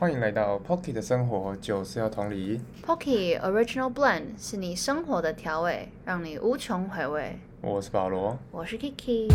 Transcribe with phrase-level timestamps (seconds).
[0.00, 2.58] 欢迎来到 Pocky 的生活，就是要同理。
[2.82, 7.38] Pocky Original Blend 是你生活的调味，让你无穷回味。
[7.60, 8.38] 我是保罗。
[8.50, 9.30] 我是 Kiki。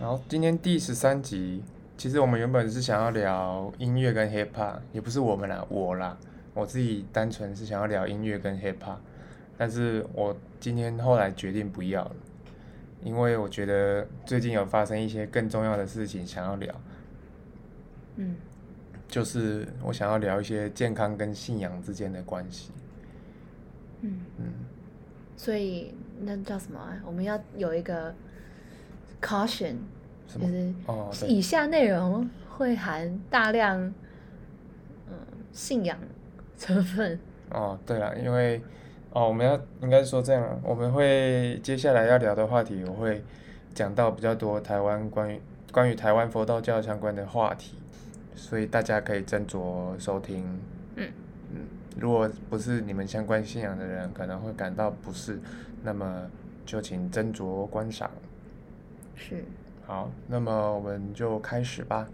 [0.00, 1.62] 然后今天第十三集，
[1.96, 6.18] 其实我们原本是想要聊音乐跟 hip hop，也不是我们啦，我啦，
[6.52, 8.96] 我自己单纯是想要聊音乐跟 hip hop，
[9.56, 12.16] 但是我今天后来决定不要了，
[13.08, 16.74] 因为我觉得最近有发生一些更重要的事情想要聊，
[18.16, 18.36] 嗯，
[19.08, 22.70] 就是我想要聊一些健康跟信仰之间的关系。
[24.02, 24.44] 嗯嗯，
[25.38, 27.00] 所以那叫什么啊？
[27.06, 28.14] 我们要有一个
[29.22, 29.76] caution？
[30.26, 33.80] 就是哦，以下内容会含大量
[35.08, 35.14] 嗯
[35.50, 35.98] 信仰
[36.58, 37.18] 成分。
[37.52, 38.60] 哦，对了，因为
[39.10, 43.22] 哦，我们要应该说这样啊，我们会接下来要聊的话题，我会
[43.74, 45.40] 讲到比较多台湾关于
[45.72, 47.78] 关于台湾佛道教相关的话题，
[48.34, 50.44] 所以大家可以斟酌收听。
[50.96, 51.10] 嗯
[51.50, 51.60] 嗯，
[51.98, 55.40] 如果不是你们相关信仰的人，可能会感到不适，
[55.82, 56.30] 那么
[56.66, 58.10] 就请斟酌观赏。
[59.16, 59.42] 是，
[59.86, 62.06] 好，那么我们就开始吧。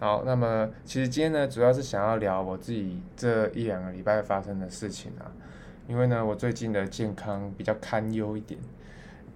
[0.00, 5.30] 好，那么其实今天呢，主要是想要聊我自己这一两个礼拜发生的事情啊，
[5.92, 8.58] 因为呢，我最近的健康比较堪忧一点，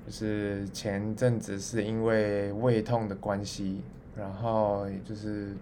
[0.07, 3.83] 就是前阵子是因为胃痛的关系，
[4.17, 5.55] 然后就是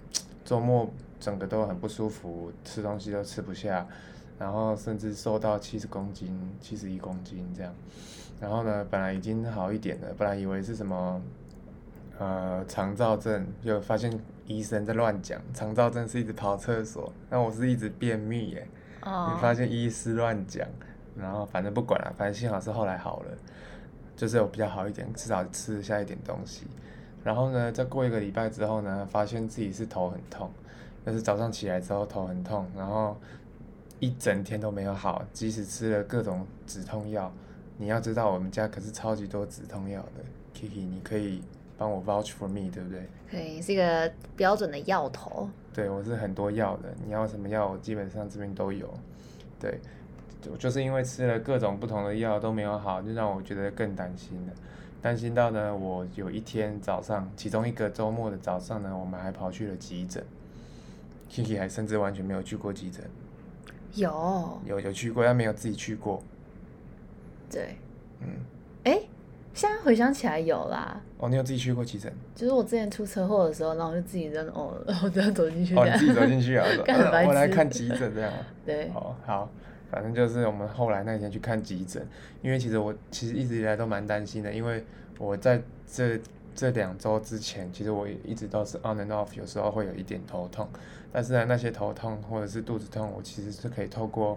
[0.45, 3.85] 周末整个都很不舒服，吃东西都吃不下，
[4.39, 7.75] 然后甚至瘦到七十公斤、七十一公斤这样。
[8.41, 11.21] 然后呢，本来已经好一点了，本来以为是什么，
[12.21, 18.69] 呃，肠燥症，就发现医生在乱讲，肠燥症是一直跑厕所，那我是一直便秘耶，
[19.05, 20.67] 哦你，发现医师乱讲，
[21.17, 23.31] 然后反正不管了，反正幸好是后来好了，
[24.17, 26.67] 就是有比较好一点，至少吃得下一点东西。
[27.23, 30.51] 然后呢，再过一个礼拜之后呢，发现自己是头很痛，
[31.07, 33.17] 就是早上起来之后头很痛，然后
[33.99, 37.33] 一整天都没有好，即使吃了各种止痛药。
[37.77, 40.23] 你要知道，我们家可是超级多止痛药的
[40.55, 41.43] ，Kiki，你可以
[41.77, 43.09] 帮我 vouch for me，对不对？
[43.29, 45.49] 可以是一个标准的药头。
[45.75, 48.89] 对我是很多药的，你要什么药，我基本上这边都有。
[49.61, 49.81] 对，
[50.41, 54.53] 就就是因为吃了各种不同的药都没有好，就让我觉得更担心了。
[55.03, 60.25] 担心到呢，我有一天早上，其中一个周末的早上呢，我们还跑去了急诊。
[61.31, 63.03] Kiki 还甚至完全没有去过急诊，
[63.95, 66.23] 有，有有去过，但没有自己去过。
[67.51, 67.77] 对，
[68.21, 68.29] 嗯，
[68.85, 69.01] 哎，
[69.55, 71.01] 现在回想起来有啦。
[71.19, 72.13] 哦，你有自己去过急诊？
[72.35, 75.87] 就是我之前出车祸的时候，然后我就自己扔哦，然后这样走进去哦。
[75.87, 76.67] 你自己走进去啊？
[77.25, 78.39] 我来看急诊这样啊。
[78.67, 79.49] 对，哦，好，
[79.91, 82.05] 反正就是我们后来那天去看急诊，
[82.43, 84.85] 因为其实我其实一直以来都蛮担心的，因为
[85.19, 86.21] 我在这
[86.55, 90.69] 这两周之前，其实我也一直都是 on and off，有时候会有一点头痛，
[91.13, 94.37] 但是呢，那些头痛或者是肚子痛，我其实是可以透过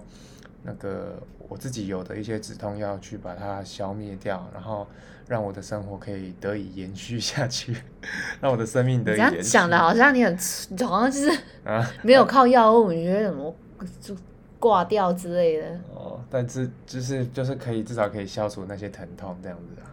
[0.63, 4.87] 那个我自己有的一些止痛药去把它消灭掉，然后
[5.27, 7.75] 让我的生活可以得以延续下去，
[8.41, 9.49] 让我的生命得以延续。
[9.49, 10.37] 讲的好像你很，
[10.85, 11.85] 好像就是啊。
[12.03, 13.55] 没有靠药物，你觉得怎么
[14.01, 14.15] 就
[14.59, 15.79] 挂掉之类的。
[15.93, 19.85] 哦，但是就是就是可以至少可以消除那些疼痛这样子啊，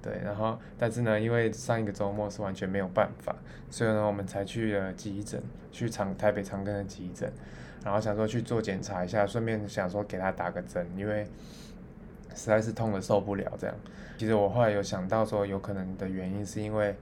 [0.00, 3.34] 对，然后但是呢，因为上一个周末是完全没有办法，
[3.68, 7.32] 所以呢，我们才去了急诊，去长台北长庚的急诊，
[7.84, 11.24] 然后想说去做检查一下，顺便想说给他打个针，因为
[12.34, 13.76] 实在是痛的受不了这样。
[14.16, 16.94] 其实我后来有想到说，有可能的原因是因为，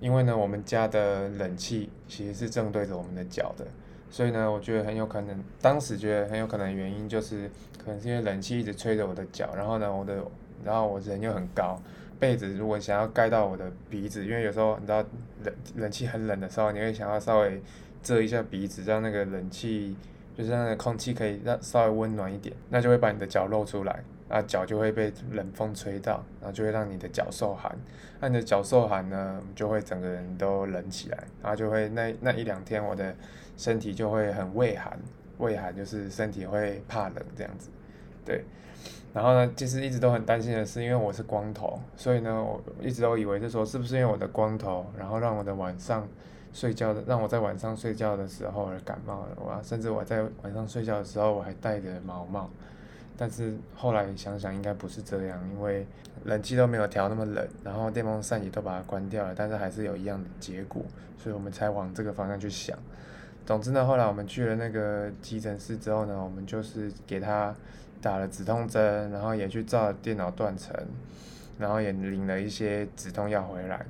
[0.00, 3.66] 因为呢，我们家的冷气其实是正对着我们的脚的。
[4.10, 7.50] 所以呢，我觉得很有可能，当时觉得很有可能的原因就是，
[7.82, 10.22] 可能是因为冷气一直吹着我的脚，然后呢，我的，
[10.62, 11.80] 然后我人又很高，
[12.20, 15.02] 被子如果想要盖到我的鼻子，因为有时候你知道
[15.44, 17.62] 冷冷气很冷的时候，你会想要稍微
[18.02, 19.96] 遮一下鼻子，让那个冷气
[20.36, 27.76] 就是让那个空气可以让稍微温暖一点，那就会把你的脚露出来，然后脚就会被冷风吹到，然后就会让你的脚受寒，
[28.20, 33.14] 那你的脚受寒呢，就会整个人都冷起来，然后就会那那一两天我的。
[33.54, 34.98] 身体就会很畏寒，
[35.36, 37.68] 畏寒就是身体会怕冷这样子，
[38.24, 38.42] 对。
[39.12, 46.08] 然后呢，其实一直都很担心的是，因为我是光头，所以呢，我一直都以为是说，是不是因为我的光头，然后让我的晚上
[46.52, 52.50] 睡觉的，让我在晚上睡觉的时候而感冒了，我甚至我在晚上睡觉的时候我还戴着毛毛。
[53.16, 55.86] 但是后来想想应该不是这样，因为
[56.24, 60.82] 冷气都没有调那么冷，然后电风扇也都把它关掉了，但是还是有一样的结果，
[61.18, 62.76] 所以我们才往这个方向去想。
[63.44, 67.54] 总之呢，后来我们去了那个急诊室之后呢，我们就是给他
[68.00, 70.74] 打了止痛针，然后也去照了电脑断层，
[71.58, 73.84] 然后也领了一些止痛药回来。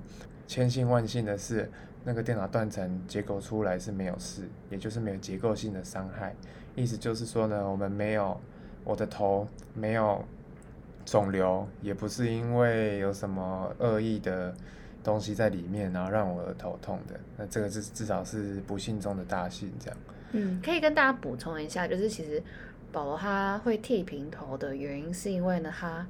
[0.47, 1.71] 千幸万幸的是，
[2.05, 6.35] 那个电脑断层结构出来是没有事，也就是没有结构性的伤害。
[6.75, 8.41] 意思就是说呢，我们没有
[8.85, 10.25] 我的头没有
[11.05, 14.55] 肿瘤，也不是因为有什么恶意的
[15.05, 17.21] 东西在里面，然后让我的头痛的。
[17.37, 19.97] 那这个至至少是不幸中的大幸，这样。
[20.33, 22.43] 嗯，可以跟大家补充一下，就是其实
[22.91, 26.07] 保罗他会剃平头的原因，是因为呢他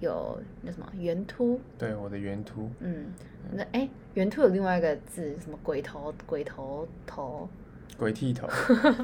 [0.00, 1.60] 有那什么圆秃。
[1.78, 2.70] 对，我的圆秃。
[2.80, 3.06] 嗯，
[3.52, 6.12] 那哎，圆秃有另外一个字，什么鬼头？
[6.26, 7.48] 鬼头头？
[7.96, 8.48] 鬼剃头？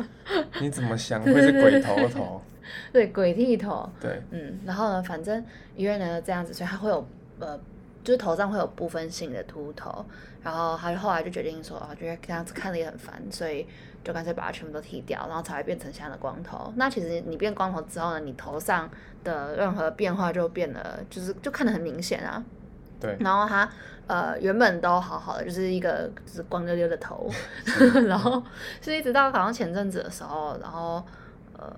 [0.61, 2.41] 你怎么想会是鬼头头？
[2.93, 3.89] 对，鬼剃头。
[4.01, 5.45] 对，嗯，然后呢，反正
[5.77, 7.07] 因为呢这样子，所以他会有
[7.39, 7.59] 呃，
[8.03, 10.05] 就是头上会有部分性的秃头，
[10.43, 13.67] 然后他就后来就决定说啊，觉得这样子看了也很烦，所以。
[14.03, 16.73] 就干脆把它全部都剃掉，然后才会变成现在的光头。
[16.77, 18.89] 那其实你变光头之后呢，你头上
[19.23, 22.43] 的任何变化就变得就是就看得很明显啊。
[22.99, 23.17] 对。
[23.21, 23.69] 然后他
[24.07, 27.31] 呃原本都好好的，就是一个就是光溜溜的头，
[28.07, 28.43] 然后
[28.81, 31.03] 是一直到好像前阵子的时候，然后
[31.59, 31.71] 呃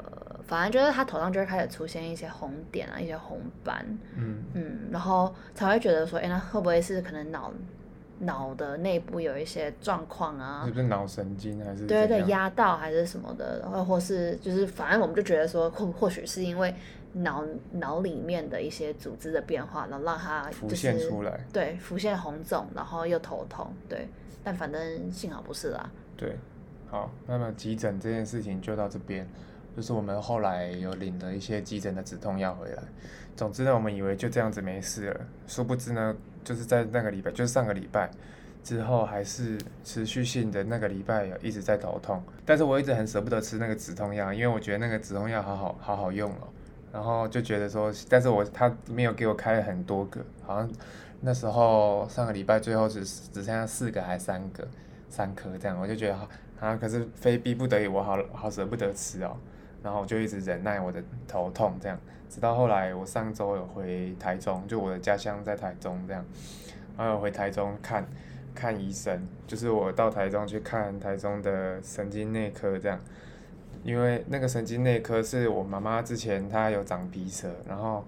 [0.47, 3.85] 反正就是他头上就会开始出现一些红点啊，一些红斑。
[4.17, 7.53] 嗯嗯，然后才会觉得说，哎，那会不会是可能脑？
[8.25, 11.87] 脑的内部有一些状况啊，是不是脑神经还是？
[11.87, 16.73] 对对，压到还是什么的，然后或是就是，反正我们就觉得说，或或许是因为
[17.15, 24.09] 脑脑里面的一些组织的变化，然后让它浮现出来，对，浮现红肿，然后又头痛，对，
[24.45, 25.91] 但反正幸好不是啦。
[26.17, 26.39] 对，
[26.89, 29.29] 好，那么急诊这件事情就到这边，
[29.77, 32.83] 就是我们后来有领了一些急诊的止痛药回来。
[33.35, 36.15] 总之呢，我们以为就这样子没事了，殊不知呢。
[36.45, 38.11] 就是在那个礼拜，就是上个礼拜
[38.63, 46.49] 之后，还是持续性的那个礼拜有一直在头痛，但是我一直很舍不得吃那个止痛药，因为我觉得那个止痛药好好好好用哦，
[46.93, 50.71] 然后就觉得说，但是我他没有给我开很多个，好像
[51.21, 54.67] 那时候上个礼拜最后只只剩下四个还三个
[55.09, 56.17] 三颗这样，我就觉得
[56.61, 59.37] 啊，可是非逼不得已，我好好舍不得吃哦，
[59.83, 61.99] 然后我就一直忍耐我的头痛这样。
[62.33, 66.25] 直到后来，我上周有回台中，就我的家乡在台中这样，
[66.97, 68.09] 然后回台中看，
[68.55, 72.99] 看医生，就是我到台中去看台中的神经内科这样，
[73.85, 78.03] 因为那个神经内科是我妈妈之前她有长鼻舌，然后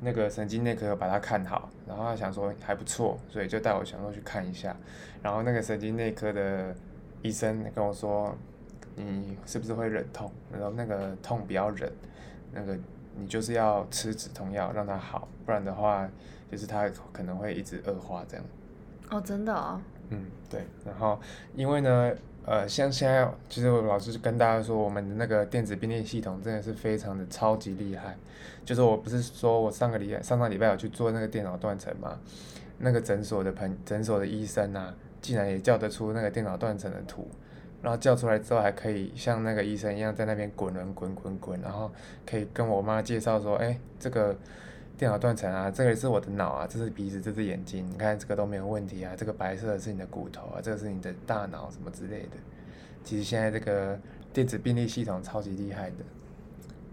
[0.00, 4.76] 那个神经内科把她看好，然后她想说还不错，所以就带我想说去看一下，
[5.22, 6.74] 然后那个神经内科的
[7.22, 8.36] 医生跟我说，
[8.96, 10.28] 你是不是会忍痛？
[10.52, 11.88] 然后那个痛不要忍，
[12.50, 12.76] 那个。
[13.16, 16.08] 你就是要吃止痛药让它好，不然的话，
[16.50, 18.44] 就是它可能会一直恶化这样。
[19.10, 19.80] 哦，真的啊。
[20.08, 20.64] 嗯，对。
[20.84, 21.18] 然后，
[21.54, 22.12] 因为呢，
[22.44, 28.16] 呃，像现在，其实我老师跟大家说，我们的那个电子病历系统真的是非常的超级厉害。
[28.64, 32.18] 就是我不是说我上个礼拜、上上礼拜有去做那个电脑断层嘛，
[32.78, 37.28] 那个诊所的朋诊所的医生啊，竟然也叫得出那个电脑断层的图。
[37.82, 41.90] 然后叫出来之后，还可以像那个医生一样在那边滚轮滚滚滚，然后
[42.26, 44.36] 可以跟我妈介绍说：“哎，这个
[44.98, 52.36] 电脑断层啊，这个是我的脑啊，这是鼻子，这是眼睛，你看这个都没有问题啊，这个白色的是你的骨头啊，这个是你的大脑什么之类的。”
[53.02, 53.98] 其实现在这个
[54.32, 55.96] 电子病历系统超级厉害的。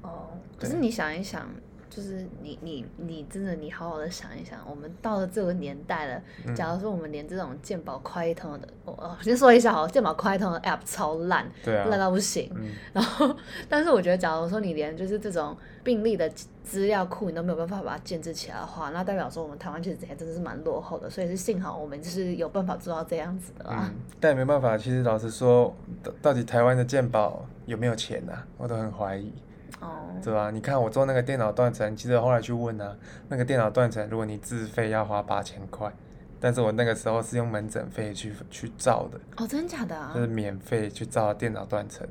[0.03, 1.49] 哦，可是你想一想。
[1.89, 6.21] 就是你你你真的你好好的想一想，我们到了这个年代了，
[6.55, 12.51] 假如说我们连这种鉴宝快通的，我先说一下哦，鉴宝快通的 app 超烂，烂到不行。
[12.93, 13.35] 然后，
[13.67, 16.29] 但是我觉得，假如说你连就是这种病例的
[16.63, 21.09] 资料库你都没有办法把它建制起来的话，那代表说我们台湾其实这些真的是蛮落后的。
[21.09, 23.91] 所以是幸好我们就是有办法做到这样子的啊。
[24.19, 25.73] 但也没办法，其实老实说，
[26.21, 28.33] 到底台湾的鉴宝有没有钱呐？
[28.57, 29.31] 我都很怀疑。
[29.79, 30.49] 哦，对吧？
[30.51, 32.95] 你看我做那个电脑断层，其实后来去问啊，
[33.29, 35.91] 那个电脑断层，如果你自费要花八千块，
[36.39, 39.19] 但是我那个时候是用门诊费去去照的。
[39.37, 40.11] 哦，真的假的啊？
[40.13, 42.07] 就是免费去照电脑断层，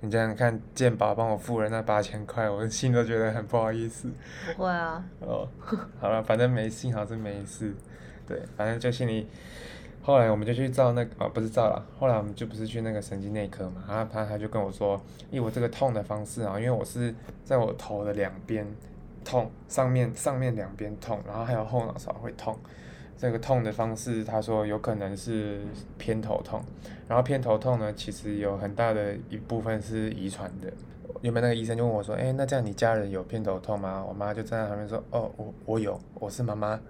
[0.00, 4.08] 你这样看健保帮我付了那八千块，我心都觉得很不好意思。
[4.56, 5.04] 不会啊。
[5.20, 5.48] 哦，
[6.00, 7.74] 好了，反正没幸好是没事，
[8.26, 9.28] 对，反正就心里。
[10.02, 17.14] 后来我们就去照那个，啊不是照了，后来我们就不是去那个神经内科嘛，然后他他就跟我说，以我这个痛的方式啊，因为我是
[17.44, 18.66] 在我头的两边
[19.24, 22.58] 痛，上面上面两边痛，然后还有后脑勺会痛，
[23.18, 25.60] 这个痛的方式，他说有可能是
[25.98, 26.64] 偏头痛，
[27.06, 30.72] 然后偏头痛呢，其实有很大的一部分是遗传的。
[31.22, 36.80] 原本那个医生就问我说：“哎，那这样你家人有偏头痛吗？”我妈就站在旁边说：“哦，我我有，我是妈妈，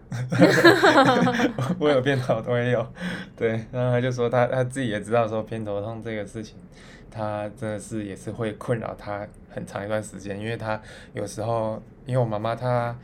[1.80, 2.87] 我有偏头，我也有。
[3.37, 6.56] ”对，然后他就说他他自己也知道说偏头痛这个事情，
[7.10, 10.80] 他真的是也是会困扰他很长一段时间，因为他
[11.12, 12.96] 有时候因为我妈妈她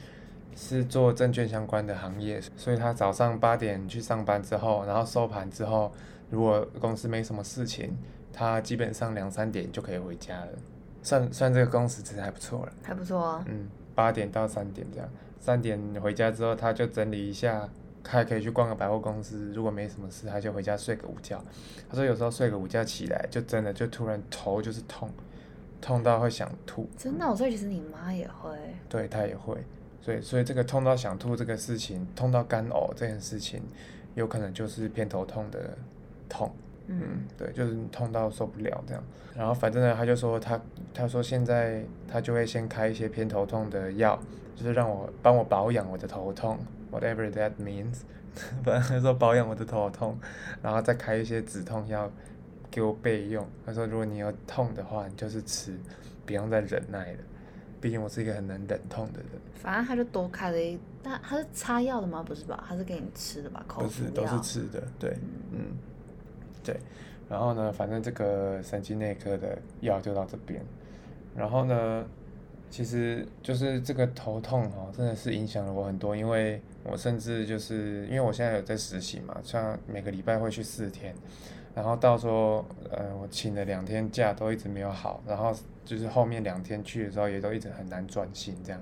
[0.55, 5.93] 是做证券相关的行业，所以她早上八点去上班之后，然后收盘之后，
[6.31, 7.97] 如果公司没什么事情，
[8.33, 10.49] 她基本上两三点就可以回家了。
[11.07, 12.73] 算算这个工时其实还不错了。
[12.83, 13.45] 还不错啊。
[13.47, 15.09] 嗯，八点到三点这样，
[15.39, 17.69] 三点回家之后他就整理一下，
[18.03, 19.53] 他还可以去逛个百货公司。
[19.55, 21.41] 如果没什么事，他就回家睡个午觉。
[21.89, 25.09] 他说有时候睡个午觉起来，就真的就突然头就是痛，
[25.81, 26.89] 痛到会想吐。
[26.99, 28.51] 真的，所以其实你妈也会。
[28.89, 29.57] 对，她也会。
[30.03, 33.63] 所以，所以这个痛到想吐这个事情，痛到干呕这件事情，
[34.15, 35.79] 有可能就是偏头痛的
[36.29, 36.53] 痛。
[36.89, 39.03] 嗯，对，就是痛到受不了这样。
[39.37, 40.61] 然后反正呢，他就说他
[40.95, 44.19] 他说现在他就会先开一些偏头痛的药，
[44.55, 46.59] 就是让我帮我保养我的头痛
[46.91, 48.01] ，whatever that means。
[48.63, 50.19] 反正他说保养我的头痛，
[50.63, 52.11] 然后再开一些止痛药
[52.71, 53.47] 给我备用。
[53.65, 55.75] 他说如果你有痛的话，你就是吃，
[56.27, 57.19] 不用再忍耐了。
[57.81, 59.31] 毕竟我是一个很能忍痛的人。
[59.55, 62.23] 反正他就多开了一，他他是擦药的吗？
[62.23, 62.63] 不是吧？
[62.69, 63.65] 他是给你吃的吧？
[63.69, 64.83] 不是，都是吃的。
[64.99, 65.17] 对，
[65.51, 65.77] 嗯，
[66.67, 66.77] 对。
[67.29, 70.61] 然后呢，反正这个神经内科的药就到这边。
[71.37, 72.05] 然后呢，
[72.71, 81.13] 其实就是这个头痛哦，真的是影响了我很多，因为我甚至就是因为我现在有在实习嘛，像每个礼拜会去四天，
[81.75, 85.53] 然后到时候呃我请了两天假都一直没有好，然后
[85.85, 88.81] 就是后面两天去的时候也都一直很难专心这样，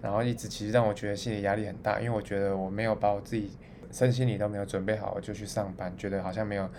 [0.00, 3.50] 然后一直其实让我觉得心理压力很大，因为我觉得我没有把我自己
[3.90, 6.70] 身心里都没有准备好，我就去上班，觉得好像没有。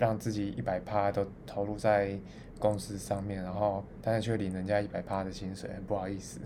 [0.00, 2.18] 让自己一百趴都投入在
[2.58, 6.40] 公司上面，然后但是却领人家一百趴的薪水，很不好意思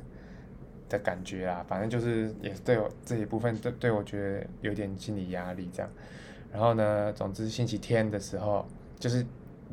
[0.88, 1.64] 的感觉啦。
[1.68, 5.88] 反正就是也是对我这一部分对对我觉得有点心理压力这样。
[6.52, 8.66] 然后呢，总之星期天的时候
[8.98, 9.24] 就是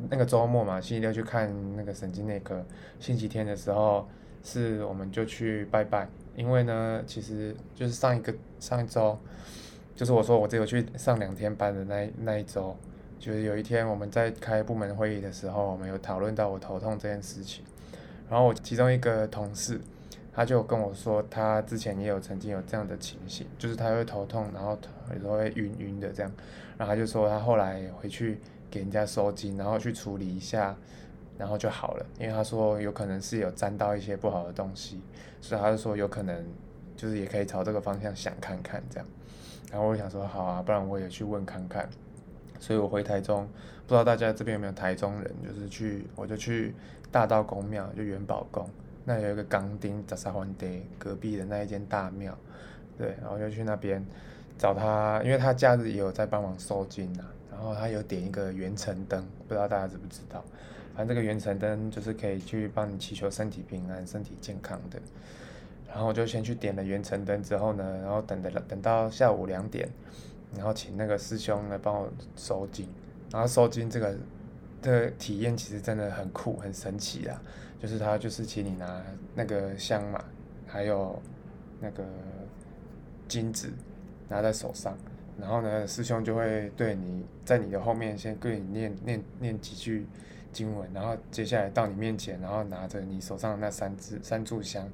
[0.08, 2.64] 那个周末嘛，星期六去看那个神经内科。
[3.00, 4.08] 星期天的时候
[4.44, 9.18] 是我们就去拜拜，因为呢，其实就是上一个上一周，
[9.96, 12.76] 就是我说我只有去上两天班的那那一周。
[13.22, 17.64] 就是有一天我们在开部门会议的时候，我们有讨论到我头痛这件事情，
[18.28, 19.80] 然后我其中一个同事，
[20.32, 24.76] 他就跟我说，他之前也有曾经有这样的情形，就是他会头痛，然后
[25.14, 26.32] 有时候会晕晕的这样，
[26.76, 30.76] 然后他就说他后来回去给人家收金，然后去处理一下，
[31.38, 35.00] 然后就好了，因为他说有可能是有沾到一些不好的东西，
[35.40, 36.44] 所以他就说有可能
[36.96, 39.06] 就是也可以朝这个方向想看看这样，
[39.70, 41.88] 然后我想说好啊，不然我也去问看看。
[42.62, 43.44] 所以我回台中，
[43.88, 46.72] 不知道大家这边有没有台中人，就是去我就去
[47.10, 48.70] 大道公庙，就元宝宫，
[49.04, 52.38] 那有一个钢钉扎沙环地隔壁的那一间大庙，
[52.96, 54.00] 对，然后就去那边
[54.56, 60.44] 找他，因为他假日也有在帮忙收金呐，然后他有点一个元辰灯，不知道大家知不知道，
[60.94, 65.00] 反正这个元辰灯就是可以去帮你祈求身体平安、身体健康的，
[65.88, 69.88] 然后我就先去点了元辰灯之后呢，然后等的等到下午两点。
[70.54, 72.86] 然后请那个师兄来帮我收金，
[73.30, 74.14] 然后收金这个
[74.82, 77.40] 的体验其实真的很酷很神奇啊！
[77.80, 79.02] 就是他就是请你拿
[79.34, 80.22] 那个香嘛，
[80.66, 81.20] 还有
[81.80, 82.04] 那个
[83.26, 83.72] 金子
[84.28, 84.94] 拿在手上，
[85.40, 90.06] 然后呢师兄就会对你在你的后面先对你念念念几句
[90.52, 94.86] 经文，然后接下来到你面前，然后拿着你手上的那三支三炷香，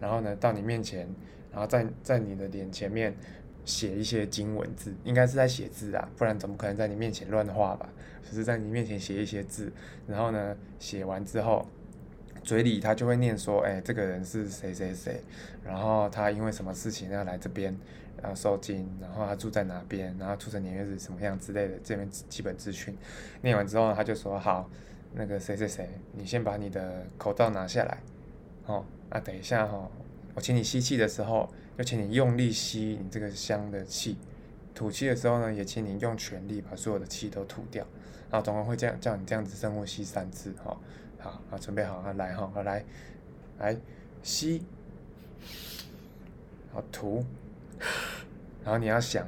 [0.00, 1.08] 然后呢到你面前，
[1.52, 3.14] 然后在在你的脸前面。
[3.64, 7.88] 写一些经文字，应该是在写字啊，不然怎么可能在你面前乱画吧？
[8.22, 9.72] 就是在你面前写一些字，
[10.06, 11.66] 然后呢，写完之后，
[12.42, 15.20] 嘴里他就会念说：“哎，这个人是谁谁谁，
[15.64, 17.76] 然后他因为什么事情要来这边，
[18.20, 22.96] 然后受惊，然后他住在哪边，然后出生年月日什么样之类的这边基本资讯。”
[23.42, 24.68] 念完之后，他就说：“好，
[25.12, 27.98] 那个谁谁谁，你先把你的口罩拿下来，
[28.66, 29.90] 哦，那等一下哈，
[30.34, 34.16] 我请你吸气的时候。”就请你用力吸你这个香的气，
[34.74, 37.86] 吐气的时候呢，也请你用全力把所有的气都吐掉。
[38.30, 40.76] 然后总共会这样叫你这样子深呼吸三次，哈，
[41.18, 42.84] 好，好，准备好，啊来，哈，来，
[43.58, 43.76] 来
[44.22, 44.62] 吸，
[46.72, 47.24] 好吐，
[48.64, 49.26] 然后你要想，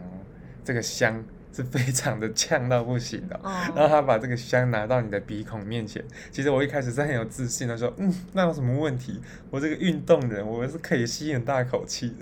[0.65, 1.25] 这个香。
[1.57, 3.41] 是非常的呛到不行的，
[3.75, 6.05] 然后他把这个香拿到你的鼻孔面前。
[6.31, 9.19] 其实我一开始是很有自信的，说嗯，那有什么问题？
[9.51, 12.17] 我这个运动人，我是可以吸很大口气的。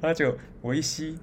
[0.00, 1.16] 然后就我一吸，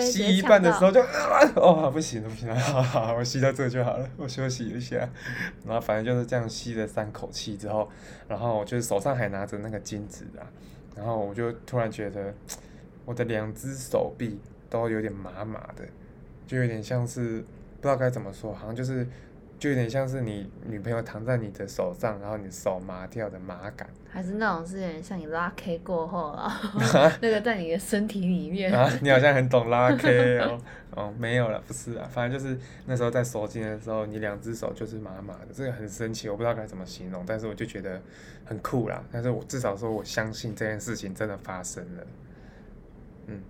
[0.00, 4.96] 吸一半的时候就啊哦不行了不行了，好 好我吸到这就好了，我休息一下。
[5.66, 7.86] 然后反正就是这样吸了三口气之后，
[8.26, 10.48] 然后我就是手上还拿着那个金子啊，
[10.96, 12.34] 然后我就突然觉得
[13.04, 15.84] 我的两只手臂都有点麻麻的。
[16.52, 17.40] 就有点像是
[17.80, 19.06] 不知道该怎么说，好像就是
[19.58, 23.88] 就有点像是你女朋友躺在你的手上，然后你手麻掉的麻感。
[24.10, 26.60] 还是那种是有点像你拉 K 过后啊，
[27.22, 28.70] 那个在你的身体里面。
[28.70, 30.58] 啊， 你好像很懂拉 K 哦。
[30.94, 32.54] 哦，没有了，不是啊，反正就是
[32.84, 37.98] 那时候在收筋的时候，你两只手就是麻麻的，这个很神奇，我不知道该怎么形容，但是我就觉得
[38.44, 39.02] 很酷啦。
[39.10, 42.06] 但是我至少说我相信这件事情真的发生了。
[43.28, 43.40] 嗯。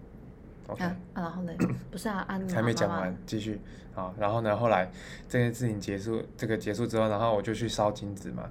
[0.68, 1.52] 啊，然后呢？
[1.90, 3.60] 不是啊，按还没讲完，继续。
[3.94, 4.56] 啊，然后呢？
[4.56, 4.90] 后来
[5.28, 8.48] 这件事情结束，这个结束之后，然后我就去烧金子嘛。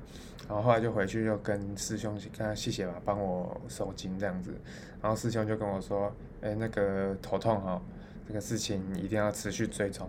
[0.48, 4.54] 然后后来就回去就跟师兄跟他谢谢吧，帮我收金这样子。
[5.02, 7.82] 然后师兄就跟我说：“哎，那个头痛哈，
[8.28, 10.08] 这个事情一定要持续追踪，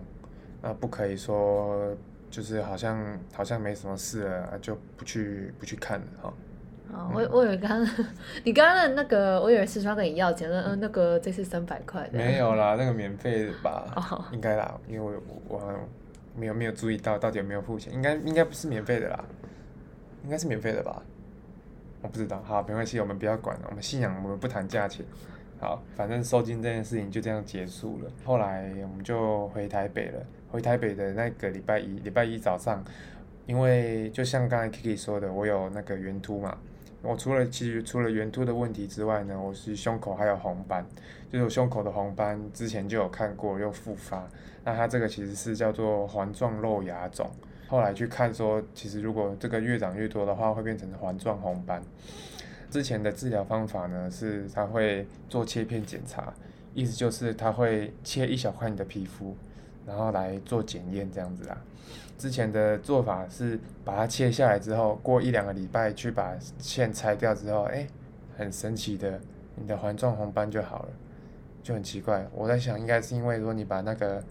[0.61, 1.95] 啊，不可以说
[2.29, 6.33] 就是好像好像没什么事了，就不去不去看了哈。”
[7.13, 8.05] 我我以为刚刚
[8.43, 12.17] 你刚刚的那个，我以为是说跟你要钱，嗯，那个这是三百块的。
[12.17, 13.85] 没有啦，那个免费的吧？
[14.31, 15.73] 应该啦，因为我我
[16.35, 19.23] 没有没有注意到到底有没有付钱，应该应该不是免费的啦，
[20.23, 21.01] 应该是免费的吧？
[22.01, 25.05] 我不知道，好，没关系，我们不要管了，我们信仰我们不谈价钱。
[25.59, 28.11] 好，反正收金这件事情就这样结束了。
[28.25, 30.19] 后来我们就回台北了，
[30.51, 32.83] 回台北的那个礼拜一，礼拜一早上，
[33.45, 36.57] 因为就像刚才 Kiki 说的，我有那个原图嘛。
[37.03, 40.85] 我除了其实除了圆突的问题之外呢，我是胸口还有红斑，
[41.29, 44.25] 就是我胸口的红斑之前就有看过又复发，
[44.63, 47.29] 那它这个其实是叫做环状肉芽肿，
[47.67, 51.83] 后来去看说，其实如果这个越长越多的话，会变成环状红斑。
[52.71, 56.33] 之前的治疗方法呢是它会做切片检查，
[56.73, 59.35] 意思就是它会切一小块你的皮肤，
[59.85, 61.57] 然后来做检验这样子啦。
[62.17, 67.85] 之前的做法是把它切下来之后，过一两个礼拜去把线拆掉之后，哎，
[68.37, 69.19] 很神奇的，
[69.55, 70.89] 你的环状红斑就好了，
[71.61, 72.25] 就很奇怪。
[72.33, 74.23] 我在想，应该是因为说你把那个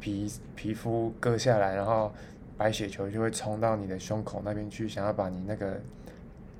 [0.00, 2.10] 皮皮肤割下来，然后
[2.56, 5.78] 白血球就会冲到你的胸口那边去，想要把你那个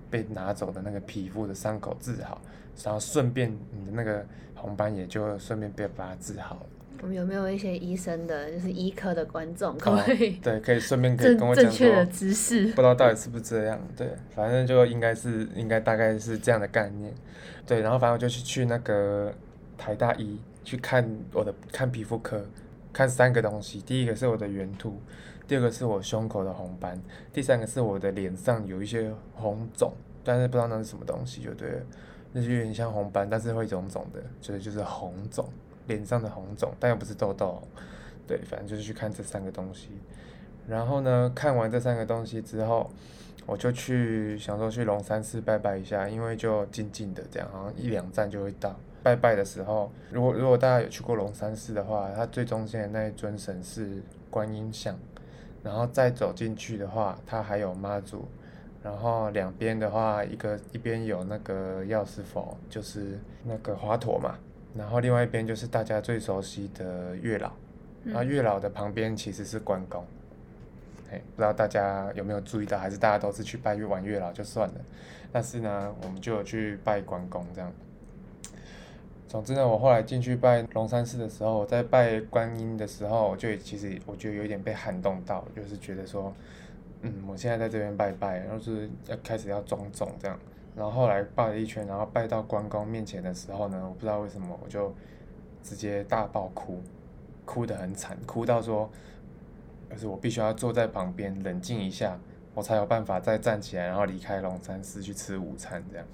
[0.09, 2.41] 被拿走的那个皮肤的伤口治好，
[2.85, 4.25] 然后顺便你的那个
[4.55, 6.67] 红斑也就顺便被把它治好了。
[7.03, 10.31] 我们有没有一些医生的，就是医科的观众可以？
[10.37, 12.67] 对，可以顺便可以跟我讲正确的知识。
[12.69, 13.79] 不知道到底是不是这样？
[13.97, 17.13] 对，反正就应该是应该大概是这样的概念。
[17.67, 19.33] 对，然后反正我就去去那个
[19.77, 22.45] 台大医去看我的看皮肤科，
[22.93, 23.81] 看三个东西。
[23.83, 25.01] 第一个是我的圆突，
[25.47, 27.01] 第二个是我胸口的红斑，
[27.33, 29.93] 第三个是我的脸上有一些红肿，
[30.25, 31.83] 但是不知道那是什么东西，就对了，
[32.33, 35.49] 那就有点像红斑，但是会肿肿的，所以就是红肿。
[35.87, 37.63] 脸上的红肿，但又不是痘痘，
[38.27, 39.91] 对，反正就是去看这三个东西。
[40.69, 42.91] 然后呢，看完这三个东西之后，
[43.47, 48.75] 我就去想说去龙山寺拜拜一下，因为就静静的这样，好像一两站就会到。
[49.03, 54.99] 拜拜的时候，如果如果大家有去过龙山寺的话，它最中间的那一尊神是观音像，
[55.63, 58.27] 然后再走进去的话，它还有妈祖，
[58.83, 64.37] 然后两边的话，一个一边有那个药师佛，就是那个华佗嘛。
[64.77, 67.53] 然后另外一边就是大家最熟悉的月老，
[68.05, 70.05] 然后月老的旁边其实是关公，
[71.11, 74.75] 哎，不知道大家有没有注意到，还是大家都是去拜月玩月老就算了，
[75.33, 77.73] 但是呢，我们就有去拜关公这样。
[79.29, 86.33] 总之呢，我后来进去拜龙山寺的时候，在拜观音的时候，就其实我觉得有点被撼动到，就是觉得说，
[87.03, 90.39] 嗯，我现在在这边拜拜，然后是要开始要庄重这样。
[90.77, 94.95] 然后后来拜了一圈，然后拜到关公面前的时候呢，我不知道为什么我就
[95.63, 96.83] 直接大爆哭，
[97.47, 98.91] 哭得很惨，哭到说，
[99.91, 102.21] 就是我必须要坐在旁边冷静一下，
[102.55, 106.07] 我才有办法再站起来，然后离开龙山寺去吃午餐这样。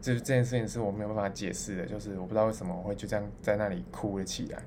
[0.00, 4.62] 这这件事情是我没有办法解释的，就是我不知道为什么我会就这样在那里哭了起来。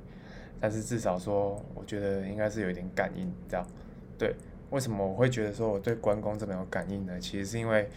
[0.59, 3.65] 但是至少说，我觉得应该是有一点感应，这样。
[4.17, 4.36] 对，
[4.69, 7.17] 为什么我会觉得说我对关公这么有感应呢？
[7.21, 7.89] 其实是因为。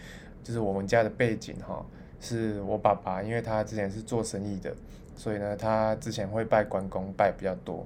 [0.47, 1.85] 就是我们家的背景哈，
[2.21, 4.73] 是我爸爸，因为他之前是做生意的，
[5.13, 7.85] 所以呢，他之前会拜关公拜比较多。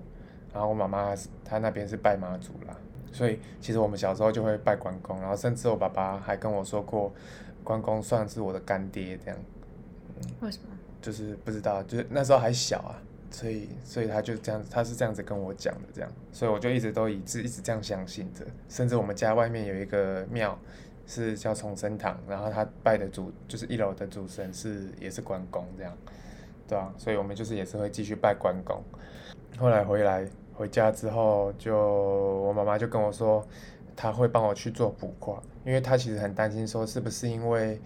[0.54, 2.78] 然后我妈妈她那边是拜妈祖啦，
[3.12, 7.12] 所以其实我们小时候就会拜关公，然后甚至我爸爸还跟我说过，
[7.64, 9.40] 关公算是我的干爹这样。
[10.42, 10.78] 为什么？
[11.02, 20.56] 就是不知道，就是那时候还小啊，所以所以他就这样，他是这样子跟我讲的这样，所以我就一直都一直一直这样相信着，甚至我们家外面有一个庙。
[21.12, 25.94] 是叫重生堂，然后他拜的主就是一楼的主神是也是关公这样，
[26.70, 28.82] 对啊，所以我们就是也是会继续拜关公。
[29.60, 33.46] 后来回来回家之后，就我妈妈就跟我说，
[33.94, 37.78] 她会帮我去做卜卦，因为她其实很担心说是不是因为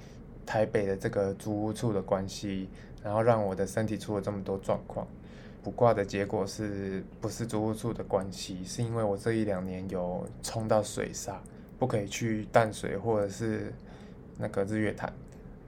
[0.45, 2.69] 台北的这个租屋处的关系，
[3.03, 5.07] 然后让我的身体出了这么多状况。
[5.63, 8.63] 卜卦的结果是不是租屋处的关系？
[8.63, 11.41] 是因为我这一两年有冲到水上，
[11.77, 13.73] 不可以去淡水或者是
[14.37, 15.11] 那个日月潭。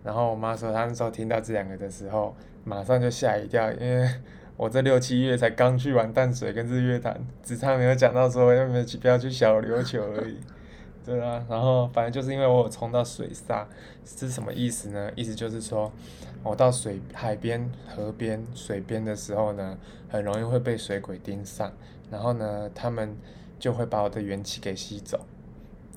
[0.03, 4.09] 然后我妈说，她那时候听到这两个的时候，马上就吓一跳，因为
[4.55, 10.37] 我这六七月才刚去完淡水跟日月潭，只差没有讲到说要不要去不要去小琉球而已。
[11.05, 13.65] 对啊，然后反正就是因为我有冲到水煞，
[14.05, 15.09] 是什么意思呢？
[15.15, 15.89] 意思就是说，
[16.43, 19.77] 我到水海边、河边、水边的时候呢，
[20.09, 21.71] 很容易会被水鬼盯上，
[22.11, 23.15] 然后呢，他们
[23.57, 25.25] 就会把我的元气给吸走，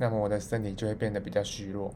[0.00, 1.94] 那么我的身体就会变得比较虚弱。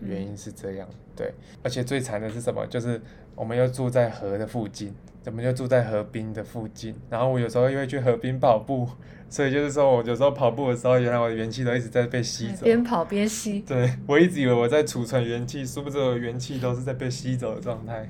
[0.00, 2.66] 原因是这样，对，而且最惨的是什么？
[2.66, 3.00] 就是
[3.36, 4.92] 我们又住在河的附近，
[5.26, 8.88] 我们就住在河滨的附近，然后我有时候又会去河滨跑步。
[9.30, 12.64] 所以就是说，我有时候跑步的时候，原来我的元气都一直在被吸走。
[12.64, 13.60] 边跑边吸。
[13.60, 18.06] 对，我一直以为我在储存元气，殊不知我元气都是在被吸走的状态。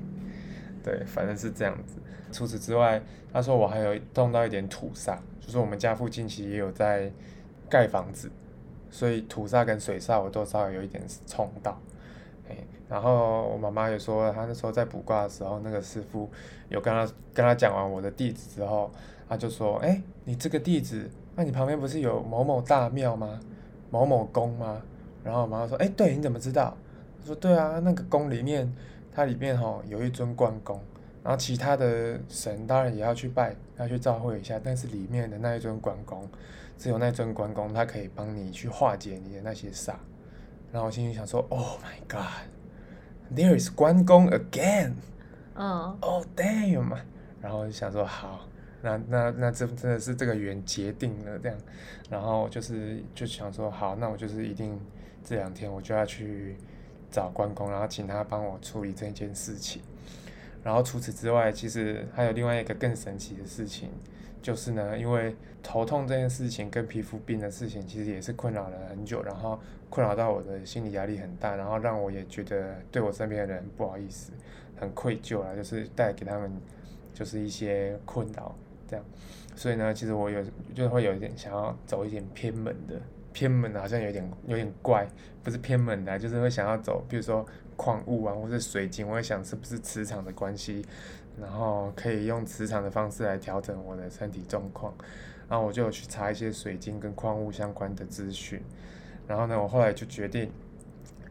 [0.83, 1.97] 对，反正是这样子。
[2.33, 3.01] 除此之外，
[3.33, 7.13] 他说我还有动到一点土煞，就是我们家附近其实也有在
[7.69, 8.29] 盖房子，
[8.93, 11.77] 所以土煞跟水煞我都稍微有一点冲到。
[12.49, 12.57] 哎，
[12.89, 16.31] 然后我妈妈也说，她那时候在卜卦的时候，那个师傅
[16.69, 18.89] 有跟她跟她讲完我的地址之后。
[19.29, 23.41] 她就说：“哎，你这个地址，那你旁边不是有某某大庙吗？
[23.89, 24.83] 某某宫吗？”
[25.25, 26.77] 然后我妈妈说：“哎，对，你怎么知道？”
[27.19, 28.71] 她说：“对啊，那个宫里面，
[29.11, 30.79] 它里面哈有一尊关公，
[31.23, 36.29] 然后其他的神当然也要去拜，要去召会一下，但是里面的那一尊关公，
[36.79, 39.95] 只有那尊关公，他可以帮你去化解你的那些煞。”
[40.73, 44.95] 然后我心里想说：“Oh my God，there is 关公 again。”
[45.55, 45.97] 嗯。
[46.01, 46.97] Oh damn！
[47.41, 48.49] 然后我就想说：“好。”
[48.85, 51.57] 那那那这真的是这个缘结定了这样，
[52.11, 54.77] 然后就是就想说好，那我就是一定
[55.25, 56.57] 这两天我就要去
[57.09, 59.81] 找关公，然后请他帮我处理这件事情。
[60.65, 63.89] 然后除此之外，其实还有另外一个更神奇的事情，
[64.43, 74.33] 就是呢，因为头痛这件事情跟皮肤病的事情，其实也是困扰了很久，然后困扰到我的心理压力很大，然后让我也觉得对我身边的人不好意思，
[74.77, 76.51] 很愧疚啊，就是带给他们
[77.15, 78.55] 就是一些困扰。
[78.89, 79.05] 这样，
[79.55, 83.01] 所以呢，其实我有就会有一点想要走一点偏门的，
[83.33, 85.09] 偏门好像有点有点怪，
[85.43, 90.85] 不是偏门的，就是会想要走，比如说矿物啊，或者水晶，我会想是不是磁场的关系，
[91.41, 94.95] 然后可以用磁场的方式来调整我的身体状况，
[95.49, 98.63] 然后我就有去查一些水晶跟矿物相关的资讯，
[99.27, 100.51] 然后呢，我后来就决定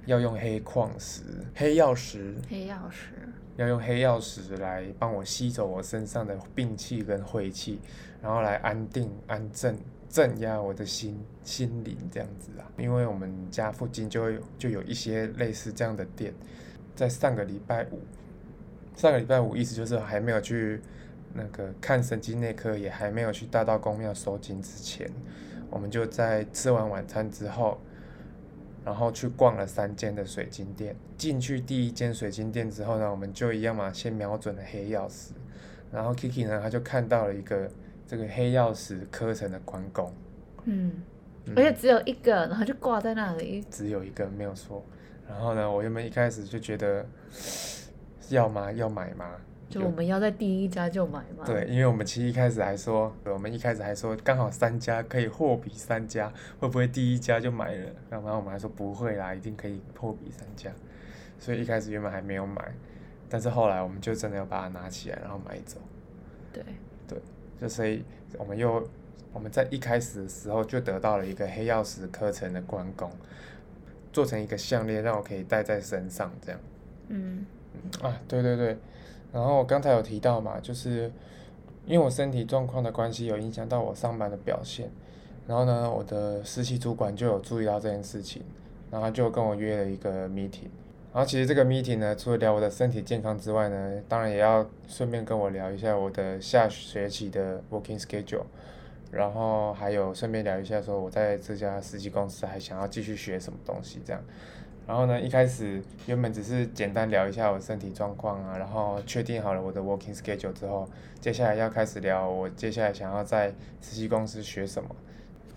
[0.06, 1.24] 要用黑矿石、
[1.56, 3.14] 黑曜石、黑曜石。
[3.58, 7.80] 要用黑曜石来帮我吸走我身上的病气跟晦气，
[8.22, 9.78] 然后来安定、安镇、
[10.10, 12.64] 镇压我的心心灵这样子啊。
[12.78, 16.34] 因为我们家附近就会有就有一些类似这样的店，
[16.96, 18.00] 在上个礼拜五，
[18.96, 20.82] 上个礼拜五意思就是还没有去
[21.34, 25.10] 那个看神经内科，也还没有去大道公庙收金之前，
[25.70, 27.80] 我们就在吃完晚餐之后。
[28.84, 35.34] 然后去逛了三间的水晶店，进去第一间水晶店之后呢，我们就一样嘛，先瞄准了黑曜石，
[35.92, 37.70] 然后 Kiki 呢，他就看到了一个
[38.08, 40.12] 这个黑曜石刻成的关公，
[40.64, 40.94] 嗯，
[41.56, 44.84] 而且只有一个，然后就挂在那里，只有一个没有错。
[45.30, 47.06] 然后呢，我原本一开始就觉得
[48.32, 48.72] 要吗？
[48.72, 49.32] 要买吗？
[49.70, 51.46] 就我们要在第一家就买吗。
[51.46, 57.90] 对，因为我们其实一开始还说，我们一开始还说刚好三家可以货比三家，会不会第一家就买了？
[58.10, 60.70] 然后我们还说不会啦，一定可以货比三家。
[61.40, 62.62] 所以一开始原本还没有买，
[63.30, 65.80] 但是后来我们就真的要把它拿起来，然后买走。
[66.52, 66.62] 对。
[67.08, 67.18] 对，
[67.62, 68.04] 就所以
[68.38, 68.86] 我们又
[69.32, 73.10] 我们在一开始的时候就得到了一个黑曜石刻成的关公，
[74.12, 76.60] 做成一个项链让我可以戴在身上，这样。
[77.08, 77.46] 嗯。
[78.02, 78.78] 啊，对对对。
[79.34, 81.12] 然后我刚才有提到嘛，就是
[81.86, 84.90] 因为我身体状况的关系，有影响到我上班的表现。
[85.48, 88.44] 然后呢，我的实习主管就有注意到这件事情，
[88.92, 90.70] 然后就跟我约了一个 meeting。
[91.14, 98.44] 然后其实这个 meeting 呢，除了聊我的身体健康之外呢，当然也要顺便跟我聊一下我的下学期的 working schedule。
[99.12, 104.24] 然后还有顺便聊一下说我在这家实习公司还想要继续学什么东西这样。
[104.92, 110.86] 然后呢，一开始原本只是简单聊一下我身体状况啊，然后确定好了我的 working schedule 之后，
[111.22, 113.48] 接下来要开始聊我接下来想要在
[113.80, 114.94] 实习公司学什么。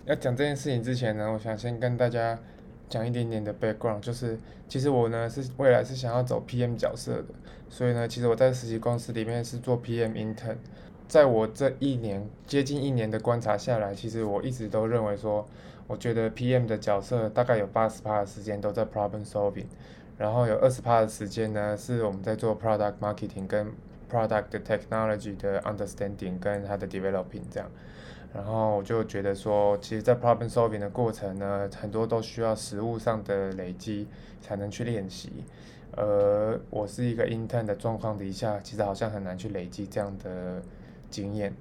[0.05, 2.39] 要讲这件事情之前呢，我想先跟大家
[2.87, 7.25] 讲一点点的 background，就是其实我呢是未来是想要走 PM 角色的，
[7.67, 10.55] 所以呢，其实我在实习公司里面是做 PM intern。
[11.09, 15.45] 在我这一年接近一年的观察下来，其实我一直都认为说。
[15.87, 19.67] 我觉得 PM 的角色大概有八十趴的时间都在 problem solving，
[20.17, 23.71] 然后有二十趴的时间呢是我们在做 product marketing 跟
[24.11, 27.69] product technology 的 understanding 跟它的 developing 这样。
[28.33, 34.07] 然后我就觉得说，其实，在 problem solving 的过程呢，很多都需要实物上的累积
[34.41, 35.45] 才能去练习。
[35.95, 40.61] 而，我是一个 intern 的状况底下，其实好像很难去累积这样的
[41.09, 41.53] 经验。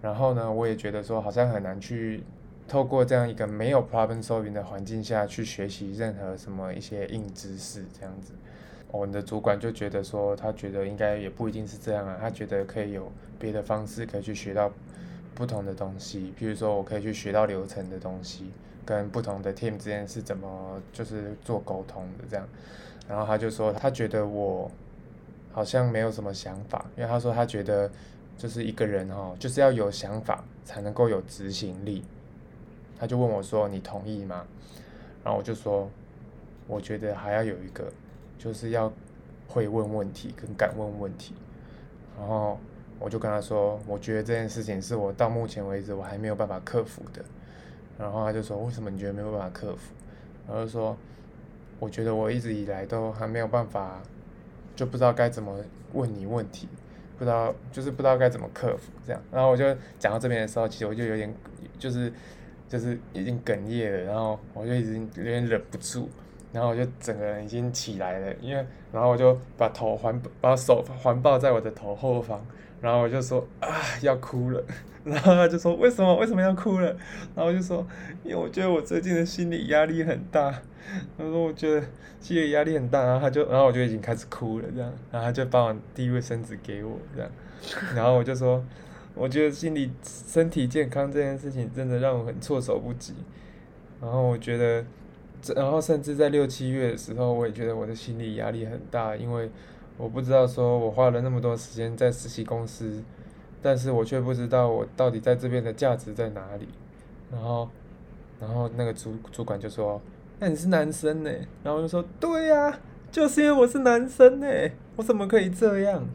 [0.00, 2.22] 然后呢，我也觉得说，好像很难去
[2.68, 8.32] 透过这样一个没有 problem solving 的环境下去学习任何什么一些硬知识这样子。
[8.90, 14.70] 我们的主管就觉得说，他觉得应该也不一定是这样啊，他觉得可以有别的方式可以去学到。
[15.34, 18.50] 不同的东西，比如说我可以去学到流程的东西，
[18.86, 22.48] 跟不同的 team 之间是怎么就是做沟通的这样。
[23.06, 24.70] 然后他就说，他觉得我
[25.52, 27.90] 好像没有什么想法，因为他说他觉得
[28.38, 32.02] 就是一个人哈，就是要有想法才能够有执行力。
[32.98, 34.44] 他就问我说：“你同意吗？”
[35.24, 35.90] 然后我就说
[36.68, 37.92] ：“我觉得还要有一个，
[38.38, 38.92] 就是要
[39.48, 41.34] 会问问题跟敢问问题。”
[42.18, 42.58] 然后。
[42.98, 47.22] 我就跟他说，我觉得这件事情是我到目前为止我还没有办法克服的。
[47.98, 49.92] 然后他就说，为什么你觉得没有办法克服？
[50.48, 50.96] 然后说，
[51.78, 54.00] 我觉得我一直以来都还没有办法，
[54.74, 55.60] 就不知道该怎么
[55.92, 56.70] 问你问题，
[57.18, 59.20] 不知道就是不知道该怎么克服这样。
[59.30, 61.30] 然后我就讲到这边的时候，其实我就有点
[61.78, 62.10] 就是
[62.68, 66.08] 就是已经哽咽了，然后我就已经有点忍不住，
[66.52, 72.44] 然后我就整个人已经起来了，因为然后我就把头环把手环抱在我的头后方。
[72.78, 73.68] 然后我就说啊
[74.02, 74.62] 要哭了，
[75.02, 76.94] 然后他就说为什么为什么要哭了？
[77.34, 77.84] 然后我就说
[78.22, 80.52] 因为我觉得我最近的心理压力很大。
[81.16, 81.84] 他说我觉得
[82.20, 87.30] 心理压力很大，然后他就然后我就已经开始哭了这样，然后他就帮我递卫生纸给我这样，
[87.96, 88.62] 然后我就说
[89.16, 93.14] 我觉得心理身体健康这件事情真的让我很措手不及。
[94.00, 94.84] 然后我觉得，
[95.56, 99.50] 然后甚至在六七月的时候，我也觉得我的心理压力很大，因为。
[99.98, 103.02] 我不知道说，我花了那么多时间在实习公司，
[103.62, 106.68] 但是我却不知道我到底在这边的价值在哪里。
[107.32, 107.66] 然后，
[108.38, 109.98] 然后那个主主管就说
[110.38, 111.30] ：“那你是男生呢？”
[111.64, 112.78] 然后我就说：“对呀，
[113.10, 114.46] 就是因为我是男生呢，
[114.96, 116.06] 我怎么可以这样？”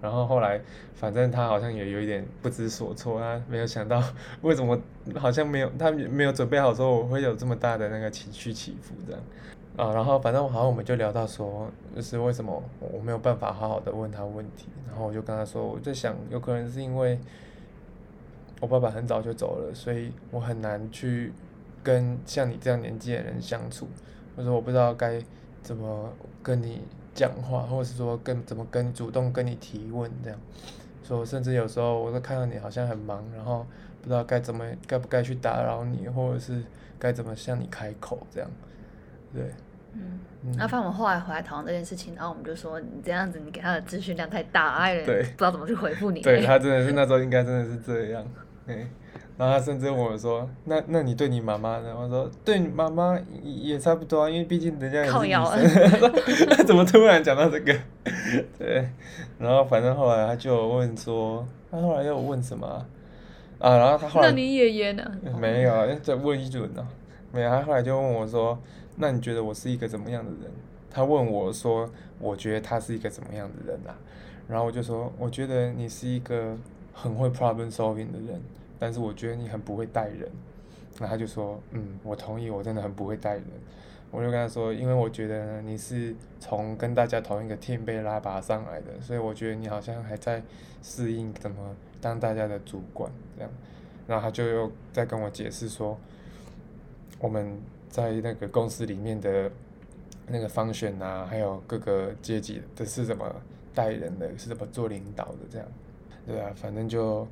[0.00, 0.60] 然后后来，
[0.94, 4.02] 反正他好像也有一点不知所措，他没有想到
[4.42, 4.78] 为什么
[5.16, 9.20] 好像没有他没有准备好说我会有这么大的那个情绪起伏这样。
[9.76, 17.16] 啊，然后反正好像我们就聊到说，就是为什么我没有办法好好的问他问题，然后我就跟他说，我在想，有可能是因为
[18.60, 21.32] 我爸爸很早就走了，所以我很难去
[21.80, 23.86] 跟像你这样年纪的人相处，
[24.36, 25.22] 或者我不知道该
[25.62, 26.82] 怎么跟你
[27.18, 30.38] 讲话，或者是说跟怎么跟主动跟你提问这样，
[31.02, 33.66] 说甚至有时候我都看到你好像很忙，然后
[34.00, 36.62] 不知道该怎么该不该去打扰你，或者是
[36.96, 38.48] 该怎么向你开口这样，
[39.34, 39.50] 对。
[39.94, 40.20] 嗯，
[40.56, 46.20] 那反正我们后来回来讨论这件事情，然后我们就说你这样子，你给他的资讯量太大，爱人不知道怎么去回复你。
[46.20, 48.24] 对他真的是那时候应该真的是这样，
[48.64, 48.86] 对。
[49.38, 56.12] 然后他甚至问我说：“那那你对你妈妈呢？”我说：“对你妈妈也差不多啊，因为毕竟人家也是女生。
[56.50, 57.72] ”他怎么突然讲到这个？
[58.58, 58.88] 对。
[59.38, 63.76] 然后反正后来他就问说，他后来又问什么啊？
[63.78, 65.04] 然后他后来那你爷爷呢？
[65.40, 66.86] 没有，再问一轮呢。
[67.32, 68.58] 没有，他后来就问我说。
[69.00, 70.50] 那你觉得我是一个怎么样的人？
[70.90, 73.94] 他问我说：“我觉得他是一个怎么样的人啊？”
[74.48, 76.56] 然后我就说：“我觉得你是一个
[76.92, 78.42] 很会 problem solving 的人，
[78.78, 80.30] 但是我觉得你很不会带人。”
[81.00, 83.44] 那他就说：“嗯，我同意，我真的很不会带人。”
[84.10, 90.42] 我就跟他说：“因为我觉得你是从跟大家同一个 team 被拉拔上来的，所以我觉得你好像还在
[90.82, 93.50] 适应怎么当大家的主管这样。”
[94.06, 95.98] 然后他就又在跟我解释说
[97.20, 97.58] ：“我们。”
[97.90, 99.50] 在那个公司里面的
[100.26, 103.34] 那个方选啊，还有各个阶级的是怎么
[103.74, 105.66] 带人的，是怎么做领导的这样，
[106.26, 107.26] 对啊，反正就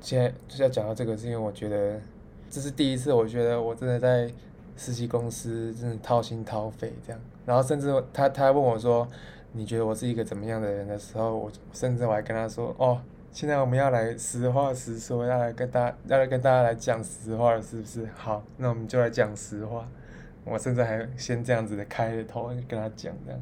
[0.00, 2.00] 现在就是要讲到这个，是因为我觉得
[2.50, 4.30] 这是第一次，我觉得我真的在
[4.76, 9.06] 实习公司真的掏心掏肺这样，然后甚至他他问我说，
[9.52, 13.00] 你觉得我是一个怎么样的人的时候，我甚至我还跟他说，哦。
[13.32, 18.04] 现在我们要来实话实说，要来跟大要来跟大家来讲实话了，是不是？
[18.16, 19.86] 好，那我们就来讲实话。
[20.44, 23.40] 我甚至还先这样子的开了头跟他讲这样。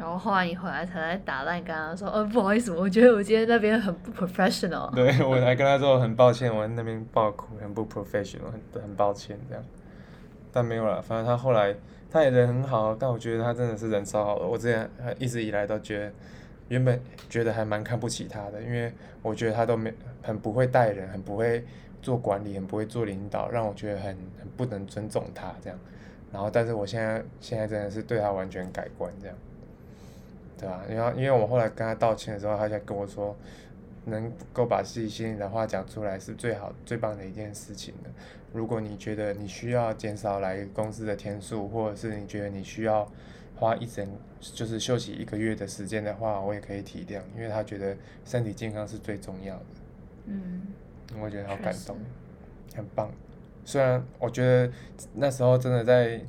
[0.00, 9.62] 然后后来你回来才来打烂，跟他说：“哦，不好意思，我觉得我今天那边很不 professional。”对，我还跟他说很抱歉，我那边爆哭，很不 professional，很很抱歉这样。
[10.50, 11.76] 但没有了，反正他后来
[12.10, 14.46] 他也人很好，但我觉得他真的是人超好的。
[14.46, 16.12] 我之前一直以来都觉得。
[16.70, 21.64] 原本觉得还蛮看不起他的，因为我觉得他都没很不会带人，很不会
[22.00, 25.76] 做管理，很不会做领导，让我觉得很很不能尊重他这样。
[26.30, 29.36] 然后，但是我现在现在真的是对他完全改观这样。
[30.60, 33.34] 对啊，然后因为我后来跟他道歉的时候，他才跟我说，
[34.04, 38.10] 能够把自己心里的话讲出来是最好、最棒的一件事情的。
[38.52, 43.10] 如果你觉得你需要减少来公司的天数，或者是你觉得你需要
[43.56, 44.06] 花一整
[44.40, 49.64] 就是休息一个月的时间的话，我也可以体谅，因为他觉得身体健康是最重要的。
[50.26, 50.62] 嗯，
[51.20, 51.96] 我觉得好感动，
[52.74, 53.10] 很棒。
[53.64, 54.72] 虽然我觉得
[55.14, 56.20] 那时候真的在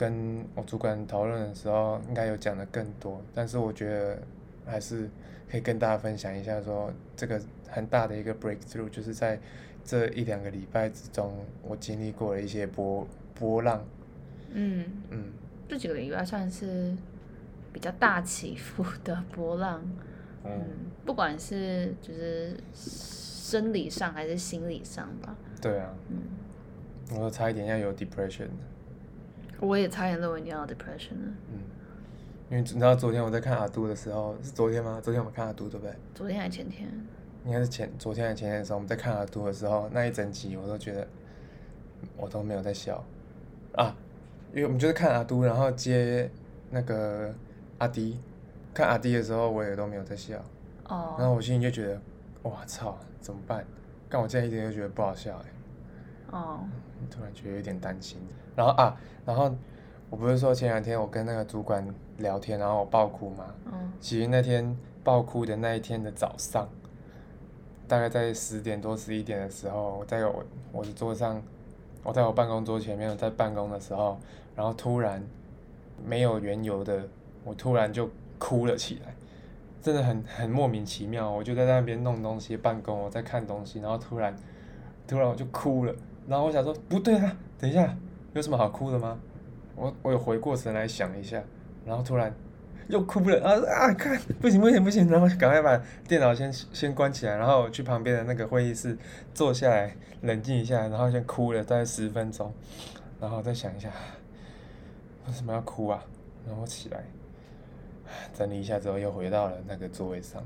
[0.00, 4.18] 跟我主管讨论的时候，应该有讲的更多，但是我觉得
[4.64, 5.10] 还是
[5.50, 9.38] 可以跟大家分享一下说这个很大的一个 breakthrough，就是在
[9.84, 13.84] 这一两个礼拜之中，我经历过了一些波波浪，
[14.52, 15.24] 嗯，嗯，
[15.68, 16.96] 这几个礼拜算是
[17.70, 19.82] 比较大起伏的波浪。
[19.84, 20.64] 嗯嗯，
[21.04, 25.36] 不管是就是生理上还是心理上吧。
[25.60, 26.16] 对啊，嗯，
[27.12, 28.50] 我都差一点要有 depression 了
[29.60, 31.32] 我也差点认为你要 depression 了。
[31.52, 31.60] 嗯，
[32.50, 35.00] 因为你知道昨天我在看阿杜的时候，是昨天吗？
[35.02, 35.94] 昨天我们看阿杜对不对？
[36.14, 36.88] 昨天还前天？
[37.44, 41.06] 应该是前昨天还是前天的时候，我们在看阿杜的时候，那一整集我都觉得
[42.16, 43.02] 我都没有在笑
[43.76, 43.96] 啊，
[44.52, 46.30] 因为我们就是看阿杜，然后接
[46.70, 47.34] 那个
[47.78, 48.20] 阿迪，
[48.74, 50.36] 看阿迪的时候我也都没有在笑，
[50.88, 52.00] 哦然后哦我心里就觉得，
[52.42, 53.64] 哇操，怎么办？
[54.08, 56.60] 但我现在一点都觉得不好笑哎、哦，
[57.08, 58.18] 突然觉得有点担心。
[58.56, 59.50] 然后啊，然后
[60.10, 61.86] 我不是说前两天我跟那个主管
[62.18, 63.46] 聊天，然后我爆哭吗？
[63.66, 66.68] 嗯其实那天爆哭的那一天的早上，
[67.86, 71.42] 大概在十点多十一点的时候，我在我我的桌上，
[72.02, 74.18] 我在我办公桌前面，我在办公的时候，
[74.56, 75.22] 然后突然
[76.04, 77.06] 没有缘由的，
[77.44, 79.14] 我突然就哭了起来，
[79.82, 81.30] 真的很 很莫名其妙。
[81.30, 84.34] 我就在那边弄东西办公，我在看东西，然后突然
[85.06, 85.94] 突然我就哭了，
[86.30, 87.92] 然后我想说不对啊，等一下
[88.34, 89.18] 有什么好哭的吗？
[89.74, 91.42] 我我有回过神来想一下，
[91.84, 92.32] 然后突然
[92.86, 93.92] 又哭不了啊啊！
[93.94, 98.96] 看不行不行不行，然后赶快把电脑先先关起来，然后去旁边的那个会议室
[99.34, 102.54] 坐下来冷静一下，然后先哭了大概十分钟，
[103.20, 103.90] 然后再想一下
[105.26, 106.04] 为什么要哭啊？
[106.46, 107.02] 然后起来
[108.32, 110.40] 整理一下之后又回到了那个座位上。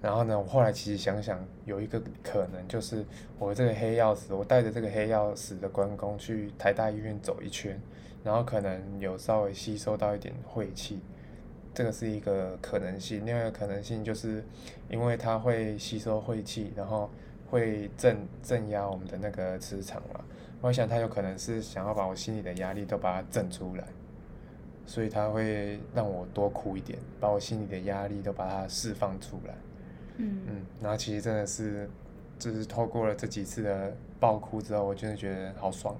[0.00, 3.04] 然后呢，我后来其实想想，有一个可能就是
[3.36, 7.80] 我这个黑曜石，我带着这个黑曜石的关公去台大医院走一圈，
[8.22, 11.00] 然后可能有稍微吸收到一点晦气，
[11.74, 13.26] 这个是一个可能性。
[13.26, 14.44] 另外一个可能性就是，
[14.88, 17.10] 因为它会吸收晦气，然后
[17.50, 20.20] 会镇镇压我们的那个磁场嘛。
[20.60, 23.84] 我想它有可能是想要把我心里的压力都把它震出来，
[24.86, 29.54] 所以它会让我多哭一点，把我心里的压力都把它释放出来。
[30.18, 31.88] 嗯嗯，然后其实真的是，
[32.38, 35.96] 就是透过了这几次的爆哭之后，我真的觉得好爽。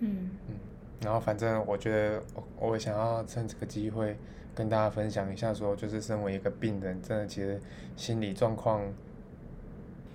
[0.00, 0.54] 嗯嗯
[1.00, 4.16] 然后反正我觉得我我也想要趁这个机会
[4.54, 7.60] 跟大家分享一下说就是身为一个病人，真的其实
[7.96, 8.82] 心理状况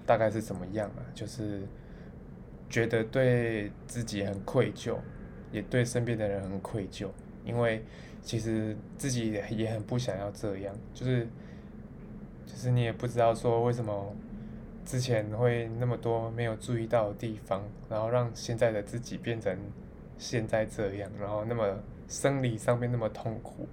[0.06, 1.00] 大概是怎么样啊？
[1.16, 1.62] 就是
[2.70, 4.98] 觉得对自己很愧疚，
[5.54, 7.08] 也对身边的人很愧疚，
[7.46, 7.82] 因为
[8.22, 11.26] 其实自己也也很不想要这样，就是
[12.54, 14.16] 就是你也不知道说为什么
[14.86, 19.58] 之前会那么多没有注意到的地方，然后让现在的自己变成
[20.20, 23.68] 现在这样，然后那么生理上面那么痛苦，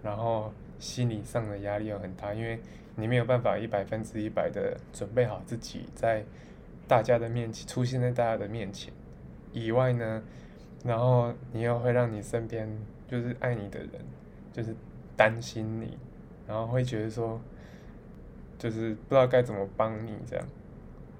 [0.00, 2.60] 然后心理上的压力又很大，因为
[2.94, 6.24] 你没有办法一百分之一百的准备好自己在
[6.86, 8.92] 大家的面前出现在大家的面前
[9.52, 10.22] 以外呢，
[10.84, 12.68] 然后你又会让你身边
[13.08, 13.90] 就是爱你的人
[14.52, 14.76] 就是
[15.16, 15.98] 担心你，
[16.46, 17.40] 然后会觉得说
[18.60, 20.46] 就是不知道该怎么帮你这样，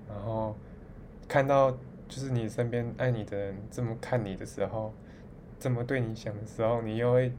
[0.07, 0.55] 然后
[1.26, 1.70] 看到
[2.07, 4.92] 就是你身边爱你的人这么看你的时候，
[5.59, 7.33] 这么对你想的时候，你又会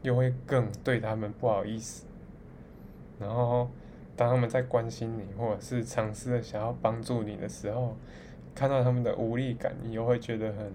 [0.00, 2.06] 又会更对他们不好意思，
[3.20, 3.68] 然后
[4.16, 7.94] 当他们在关心你或者是尝试的想要帮助你的时候，
[8.54, 10.72] 看到他们的无力感，你又会觉得很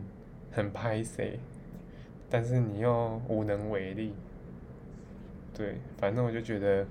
[0.51, 1.39] 很拍谁。
[2.29, 4.13] 但是你又无能为力。
[5.51, 6.85] 对，反正我就觉得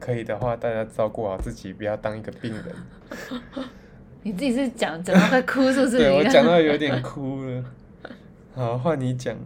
[0.00, 2.64] 可以的话，大家照顾好自己，不要当一个病人。
[4.22, 5.98] 你自己是讲讲到快哭是不是？
[5.98, 7.64] 对我 讲到有点哭了。
[8.54, 9.36] 好，换你讲。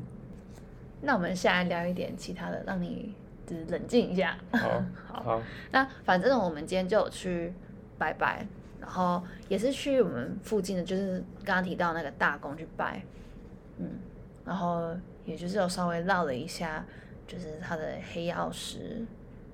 [1.03, 3.15] 那我们下来聊一点其他的，让你
[3.47, 4.39] 就是冷静一下。
[4.53, 7.53] 好， 好好，那反正我们今天就有去
[7.99, 8.47] 拜拜，
[8.81, 13.03] 然后也是去我们附近的，就是刚刚提到那个大宫去拜，
[13.79, 13.87] 嗯，
[14.47, 16.85] 然后也就是有稍微绕了一下，
[17.27, 19.05] 就是他的黑曜石，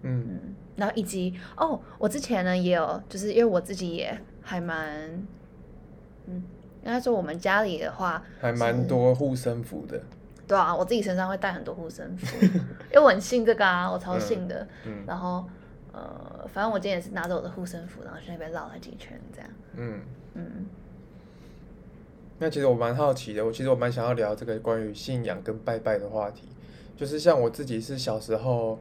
[0.03, 4.89] 嗯嗯，然后以及哦，我之前呢也有，就是因为我自己也还蛮，
[6.27, 6.43] 嗯，
[6.83, 10.01] 应该说我们家里的话，还蛮多护身符的。
[10.49, 12.27] 对啊，我自己身上会带很多护身符，
[12.91, 14.67] 因为我很信这个啊，我超信的。
[14.87, 15.45] 嗯然后
[15.93, 19.51] 呃，反正我今天也是拿着我的护身符，然后去那边绕了几圈，这样。
[19.75, 20.01] 嗯，
[20.35, 20.67] 嗯，
[22.39, 26.49] 那其实我蛮好奇的，我其实我蛮想要聊这个关于信仰跟拜拜的话题。
[26.97, 28.79] 就是像我自己是小时候，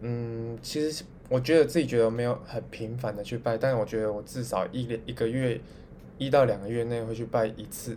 [0.00, 5.60] 嗯，其实我觉得自己觉得没有很频繁的去拜，但是我觉得我至少一连一个月
[6.18, 7.96] 一到两个月内会去拜一次，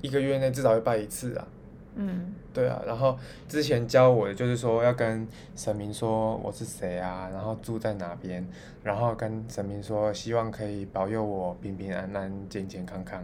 [0.00, 1.48] 一个月内至少会拜一次啊。
[1.96, 3.16] 嗯，对啊，然后
[3.48, 8.44] 之前教我的就是说要跟神明说我是谁啊，然后住在哪边，
[8.82, 13.22] 然后跟神明说希望可以保佑我平平安安、健健康康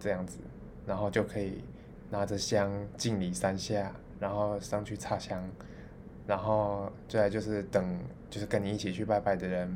[0.00, 0.38] 这样子，
[0.86, 1.62] 然后就可以
[2.10, 5.48] 拿着香敬礼三下，然后上去插香，
[6.28, 7.98] 然后再来就是等
[8.28, 9.74] 就是跟你一起去拜拜的人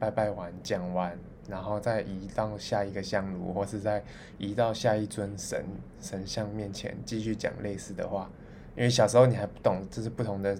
[0.00, 1.16] 拜拜完讲完，
[1.48, 4.02] 然后再移到下一个香炉，或是再
[4.36, 5.64] 移到下一尊神
[6.00, 8.28] 神像面前继续讲类似的话。
[8.74, 10.58] 因为小时候你还不懂，这是不同的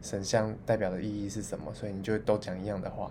[0.00, 3.10] 神像代表的意义是什么，所以你就都讲一样的话，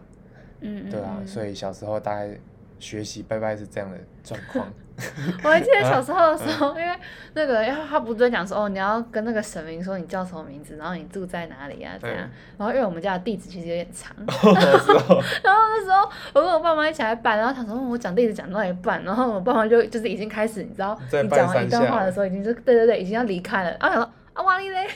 [0.62, 2.40] 嗯，对啊，所以小时候大概
[2.84, 4.68] 学习拜拜是这样的状况。
[5.44, 6.96] 我还记得小时候的时嗯候，因为
[7.34, 12.18] 那个，然后他不是在讲说，哦，你要跟那个神明说你叫什么名字，然后你住在哪里啊，这样。
[12.58, 14.54] 然后因为我们家的地址其实有点长，哦，
[15.44, 24.88] 然后那时候我跟我爸妈一起来办，然后想说嗯我讲地址讲到一半，然后我爸妈就就是已经开始，你知道，你讲完一段话的时候，已经是对对对，已经要离开了，然后想说啊哇哩嘞，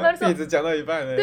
[0.00, 1.14] 然后就 一直讲到一半呢。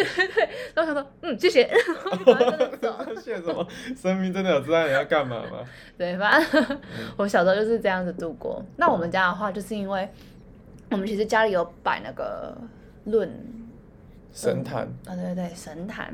[0.74, 2.96] 然后想说嗯谢谢，然后就赶快跟着走。
[3.22, 3.68] 谢什么？
[3.96, 5.60] 生命真的有知道你要干嘛吗？
[5.98, 6.80] 对，反正
[7.18, 8.64] 我小时候就是这样子度过。
[8.78, 10.10] 那我们家的话，就是因为
[10.92, 12.58] 我们其实家里有摆那个
[13.06, 13.30] 论
[14.32, 16.14] 神坛、啊，对对对，神坛。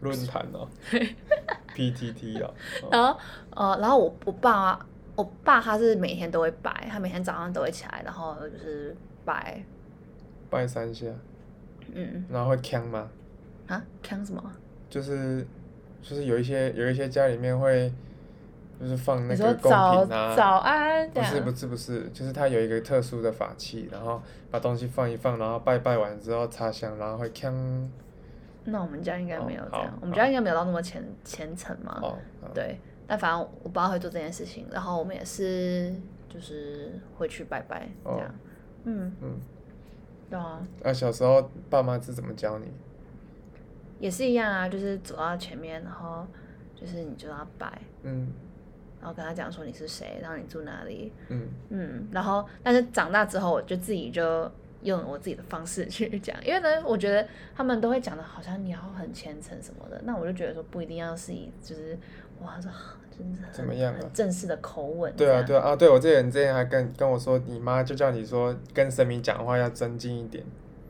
[0.00, 0.68] 论坛哦
[1.74, 3.18] ，PTT 哦，哦然后
[3.50, 4.86] 呃，然后我我爸啊
[5.16, 9.60] 我爸他是每天都会摆，他每天早上都会起来，然后就是摆，
[10.50, 11.06] 拜三下，
[11.92, 13.08] 嗯然后会呛吗？
[13.66, 14.42] 啊，看什么？
[14.88, 15.46] 就是
[16.00, 17.92] 就是有一些有一些家里面会
[18.80, 19.70] 就是放那个品
[20.10, 21.10] 啊，早安？
[21.10, 27.52] 不是不是不是，就是它有一个特殊的法器，然后把东西放一放，然后拜拜完之后插香，然后会锵
[28.64, 31.98] 那我们家应该没有这哦样，好我们家应该没有到那么虔虔诚嘛。
[32.02, 32.18] 哦，
[32.54, 35.92] 对，但反正我爸会做这件事情，然后我们也是
[36.28, 38.34] 就是会去拜拜这样。
[38.84, 39.40] 嗯嗯，
[40.30, 42.66] 对啊，那、小时候爸妈是怎么教你？
[43.98, 46.26] 也是一样啊，就是走到前面，然后
[46.74, 48.32] 就是你就要拜，嗯。
[49.00, 51.48] 然后跟他讲说你是谁，然后你住哪里，嗯。
[51.70, 54.50] 嗯，然后但是长大之后，我就自己就
[54.82, 61.96] 用我自己的方式去讲，因为呢，我觉得他们都会讲的好像你要很虔诚什么的，那我就觉得说不一定要是以就是
[62.42, 62.60] 哇
[63.52, 65.76] 怎么样啊正式的口吻，对啊对啊啊！
[65.76, 70.44] 对我这人之前还跟跟我说，你妈就叫你说跟神明讲话要尊敬一点。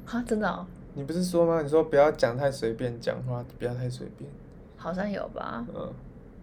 [0.07, 1.61] 啊，真的哦，你不是说吗？
[1.63, 4.31] 你说不要讲太随便，讲话不要太随便。
[4.77, 5.93] 好像有吧，嗯，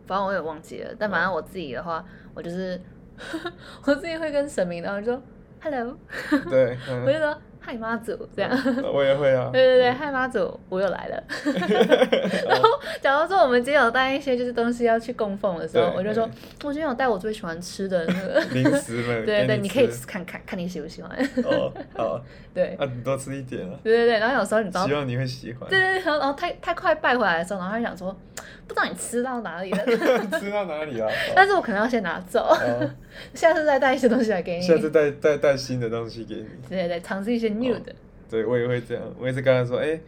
[0.05, 2.79] 反正我也忘记了，但反正我自己的话，我就是
[3.85, 5.21] 我自己会跟神明，然后就说
[5.61, 5.97] hello，
[6.49, 8.51] 对， 我就嗯，说嗨妈祖这样。
[8.93, 9.49] 我也会啊。
[9.53, 11.23] 对对对，嗨妈祖，我又来了。
[12.47, 12.69] 然后，
[13.01, 16.29] 假如说我们今天有带一些就是东西要去供奉的时候，我就说，
[16.63, 18.39] 我今天有带我最喜欢吃的那个。
[18.53, 21.11] 零食们，对对，给你你可以吃看看看你喜不喜欢。
[21.43, 22.21] 哦，好，
[22.53, 25.67] 对啊，你多吃一点啊，对对对，然后有时候你知道，对希望你会喜欢。
[25.69, 28.15] 对对，然后然后太太快拜回来的时候，然后他就想说，
[28.67, 29.85] 不知道你吃到哪里了，
[30.39, 31.09] 吃到哪里啊？
[31.35, 32.89] 但是我可能要先拿走，哦，
[33.33, 34.61] 下次再带一些东西来给你。
[34.61, 36.47] 下次带带带新的东西给你。
[36.69, 37.95] 对对对，尝试一些 new 的。
[38.29, 39.99] 对，我也会这样，我也是跟他说，哎、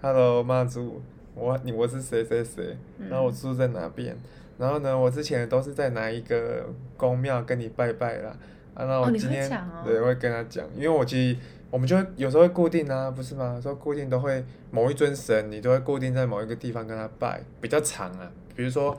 [0.00, 1.00] h e l l o 妈祖，
[1.34, 2.76] 我你我是谁谁谁，
[3.08, 4.16] 然后我住在哪边，
[4.58, 6.66] 然后呢，我之前都是在哪一个
[6.96, 8.36] 宫庙跟你拜拜啦，
[8.74, 11.38] 啊，那我今天、哦对，我会跟他讲，因为我其实
[11.70, 13.58] 我们就会有时候会固定啊，不是吗？
[13.60, 18.96] 说固定都会某一尊神，你都会固定在某一个地方跟他拜，比较长啊，比如说，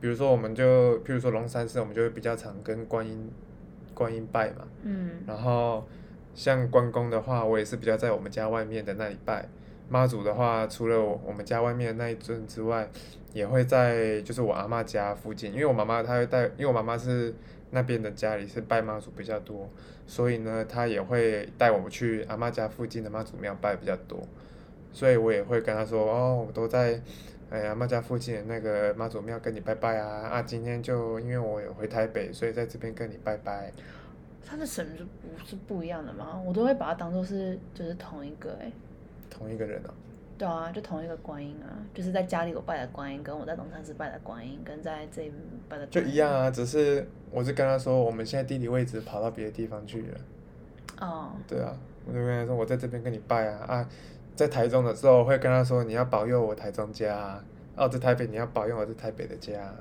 [0.00, 3.30] 比如说我们就，比如说龙山寺，我们就会比较常跟观音
[3.94, 5.86] 观音拜嘛，嗯然后
[6.38, 9.48] 像关公的话，我也是比较在我们家外面的那里拜。
[9.88, 12.88] 妈祖的话，除了我我们家外面的那一尊之外，
[13.32, 17.34] 也会在就是我阿嬷家附近，因为我妈妈她会带，因为我妈妈是
[17.70, 19.68] 那边的家里是拜妈祖比较多，
[20.06, 24.20] 所以呢，她也会带我去阿嬷家附近的妈祖庙拜比较多，
[24.92, 27.00] 所以我也会跟她说，哦，我都在。
[27.50, 30.42] 哎，阿嬷家附近的那个妈祖庙跟你拜拜啊啊！
[30.42, 33.72] 今天就因为我有回台北，所以在这边跟你拜拜。
[34.48, 36.40] 他的神是不是不一样的吗？
[36.46, 38.72] 我都会把它当做是就是同一个哎、
[39.28, 39.92] 同一个人啊。
[40.38, 45.34] 对啊，就同一个观音啊，就是在家里我拜的观音，跟我在龙山寺拜的观音，跟在这边
[45.68, 50.18] 拜的就一样啊，只是我是跟他说，我们现在地理位置跑到别的地方去了。
[51.00, 51.76] 哦，对啊，
[52.06, 53.64] 我就跟他说我在这边跟你拜啊。
[53.66, 53.88] 啊，
[54.36, 57.44] 在台中的时候会跟他说你要保佑我台中家啊，
[57.74, 59.74] 哦在台北你要保佑我在台北的家，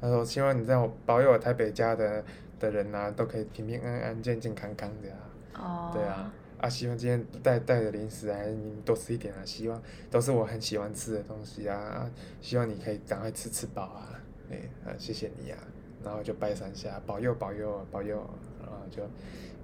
[0.00, 2.22] 他说希望你在我保佑我台北家的
[2.58, 5.18] 的人呐、都可以平平安安、健健康康的啊。
[5.58, 15.58] 哦，对啊，啊，希望今天带带的零食啊，你多吃一点啊，希望都是我很喜欢吃的东西啊，啊希望你可以赶快吃吃饱啊，哎、啊，谢谢你啊，
[16.04, 18.16] 然后就拜三下，保佑保佑保佑，
[18.60, 19.02] 然后就，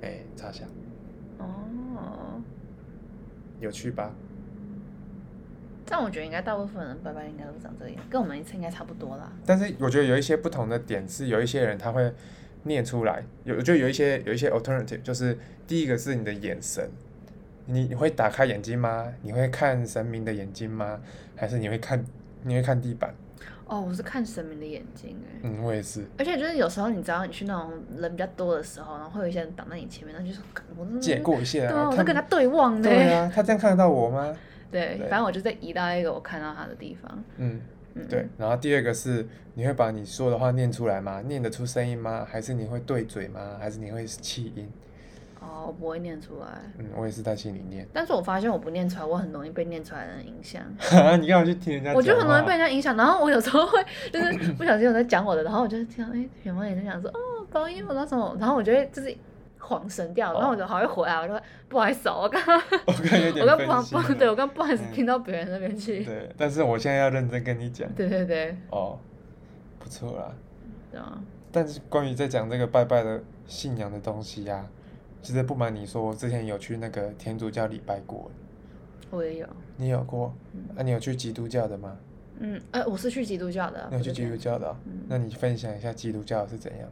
[0.01, 0.67] 哎、插香，
[1.39, 2.41] 哦，
[3.61, 4.13] 有趣吧？
[5.85, 9.31] 但我觉得应该大部分人拜拜应该都长这样，跟我们一次应该差不多啦。
[9.45, 12.11] 但是我觉得有一些不同的点是，有一些人他会
[12.65, 15.37] 念出来，有就有一些有一些 alternative，就是
[15.67, 16.89] 第一个是你的眼神，
[17.67, 19.13] 你你会打开眼睛吗？
[19.23, 21.01] 你会看神明的眼睛吗？
[21.37, 22.05] 还是你会看
[22.45, 23.15] 你会看地板？
[23.67, 26.05] 哦，我是看神明的眼睛哎，嗯，我也是。
[26.19, 32.89] 而且就是有时候你知道你去那种人比较多的时候，然后会有一些人挡在你前面，然后就说干我真的借过一下对我在跟他对望呢。
[32.89, 34.37] 对啊，他这样看得到我吗？
[34.71, 37.25] 对对反正我就在移到一个我看到他的地方。
[37.39, 37.61] 嗯，
[37.95, 38.27] 嗯，对。
[38.39, 41.21] 然后第二个是，你会把你说的话念出来吗？
[41.27, 42.27] 念得出声音吗？
[42.29, 43.57] 还是你会对嘴吗？
[43.59, 44.69] 还是你会气音？
[45.41, 46.47] 哦，我不会念出来，
[46.79, 47.85] 嗯，我也是在心里念。
[47.93, 50.63] 但是我发现我不念出来，我很容易被念出来的人影响。
[51.21, 51.93] 你干嘛去听人家？
[51.95, 59.15] 我就很容易被人家影响，然后我有时候会就是不小心我在讲我的，然后我就听到哎，远方也在讲说哦，高音我那什么，然后我就会就是
[59.63, 62.57] 晃神掉，然后我就还会回来，我就会不好意思哦，我刚刚
[62.87, 64.03] 我刚刚有点我刚不分心了。
[64.09, 64.93] 不对我刚不好意思嗯。
[64.93, 67.89] 听到别人那边去，对，但是我现在要认真跟你讲。
[67.95, 68.99] 对对对，哦，
[69.79, 70.35] 不错啦。
[70.91, 74.67] 对啊，但是关于在讲这个拜拜的信仰的东西呀、
[75.23, 78.31] 其实不瞒你说，我之前有去那个天主教礼拜过，
[79.11, 79.47] 我也有，
[79.77, 80.35] 你有过？
[80.53, 80.65] 嗯。
[80.77, 81.97] 啊，你有去基督教的吗？
[82.41, 84.75] 嗯，呃，我是去基督教的，你有去基督教的
[85.07, 86.89] 那你分享一下基督教是怎样？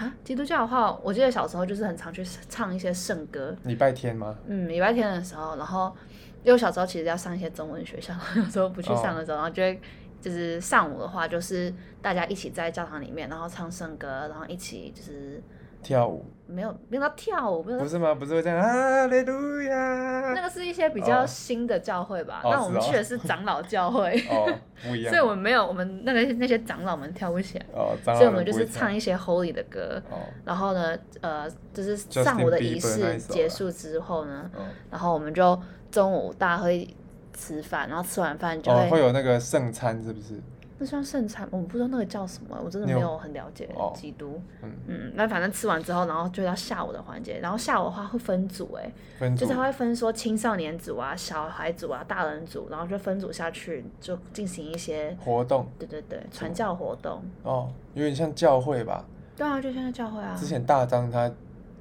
[0.00, 4.34] 啊，基督教的话，我记得小时候就是很常去唱一些圣歌，礼拜天吗？
[4.46, 5.94] 嗯，礼拜天的时候，然后
[6.42, 9.78] 因为我小时候其实要上一些中文学校， 有时候不去上的时候，然后就会
[10.22, 11.70] 就是上午的话，就是
[12.00, 15.42] 大家一起在教堂里面，然后唱圣歌，然后一起就是
[15.82, 18.12] 跳舞没有没有到跳舞，没有不是吗？
[18.14, 20.32] 不是会这样哈利路亚？
[20.34, 22.40] 那个是一些比较哦新的教会吧？
[22.42, 24.52] 哦那我们去的是长老教会， 哦，
[24.82, 25.14] 不一样。
[25.14, 30.02] 所以我们没有我们那个那些长老们跳不起来，哦，长所以我们就是唱一些 Holy 的歌。
[30.10, 35.56] 哦然后呢，呃，就是上午的仪式结束之后呢，哦然后我们就
[35.92, 36.88] 中午大家会
[37.32, 40.34] 吃饭，然后吃完饭就哦，会，会有那个圣餐是不是？
[40.82, 44.40] 那算圣餐，我不知道那个叫什么，我真的没有很了解哦基督。
[44.62, 57.22] 嗯嗯，那反正吃完之后，然后就到下午的环节，然后下午的话会分组，哎，分就是他会分说青少年组啊、小孩组啊、大人组，然后就分组下去，就进行一些，活动对对对，传教活动。
[57.42, 59.04] 哦，有点像教会吧？
[59.36, 60.34] 对啊，就现在教会啊。
[60.34, 61.30] 之前大张他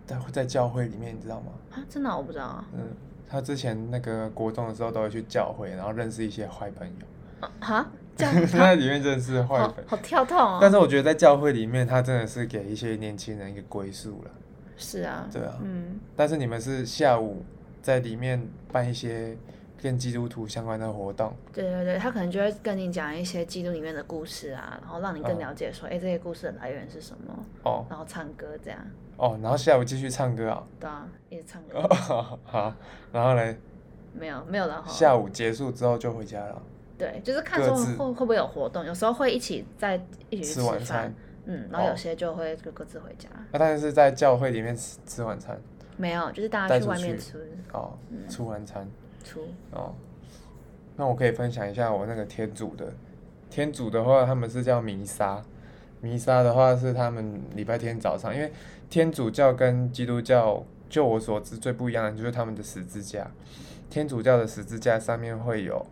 [0.06, 1.54] 他会在教会里面，你知道吗？
[1.72, 2.66] 啊，真的啊我不知道啊。
[2.74, 2.82] 嗯，
[3.30, 7.88] 他之前那个国中的时候都会去教会，然后认识一些坏朋友，啊哈，
[8.26, 9.90] 这样他在里面真的是坏好朋友。
[9.90, 10.60] 好跳痛哦。
[10.62, 14.32] 但是我觉得在教会里面，他真的是给一些年轻人一个归宿了。
[14.78, 15.28] 是啊。
[15.32, 17.44] 对啊嗯，但是你们是下午
[17.82, 19.38] 在里面办一些
[19.82, 28.80] 跟基督徒相关的活动，对对对，他可能就会跟你讲一些基督里面的故事啊，然后让你更嗯了解说，哎、这些故事的来源是什么，哦然后唱歌这样，
[29.16, 31.80] 哦，然后下午继续唱歌啊、对啊，一直唱歌。
[31.80, 32.74] 哦， 好，
[33.14, 33.56] 然后呢，
[34.14, 36.62] 没有没有然后下午结束之后就回家了，
[37.00, 39.96] 对，就是看说会会不会有活动，有时候会一起在
[40.30, 41.12] 一起去吃晚餐，。
[41.46, 43.28] 嗯，然后有哦些就会就各自回家。
[43.52, 45.60] 那、但是在教会里面吃吃晚餐，
[45.98, 48.88] 没有，就是大家去外面吃哦，嗯吃晚餐。
[49.24, 49.42] 出。
[49.72, 49.96] 哦，
[50.96, 52.94] 那我可以分享一下我那个天主的。
[53.50, 55.42] 天主的话，他们是叫弥撒。
[56.02, 58.52] 弥撒的话是他们礼拜天早上，因为
[58.90, 63.26] 天主教跟基督教，就我所知最不一样的就是他们的十字架。
[63.90, 65.84] 天主教的十字架上面会有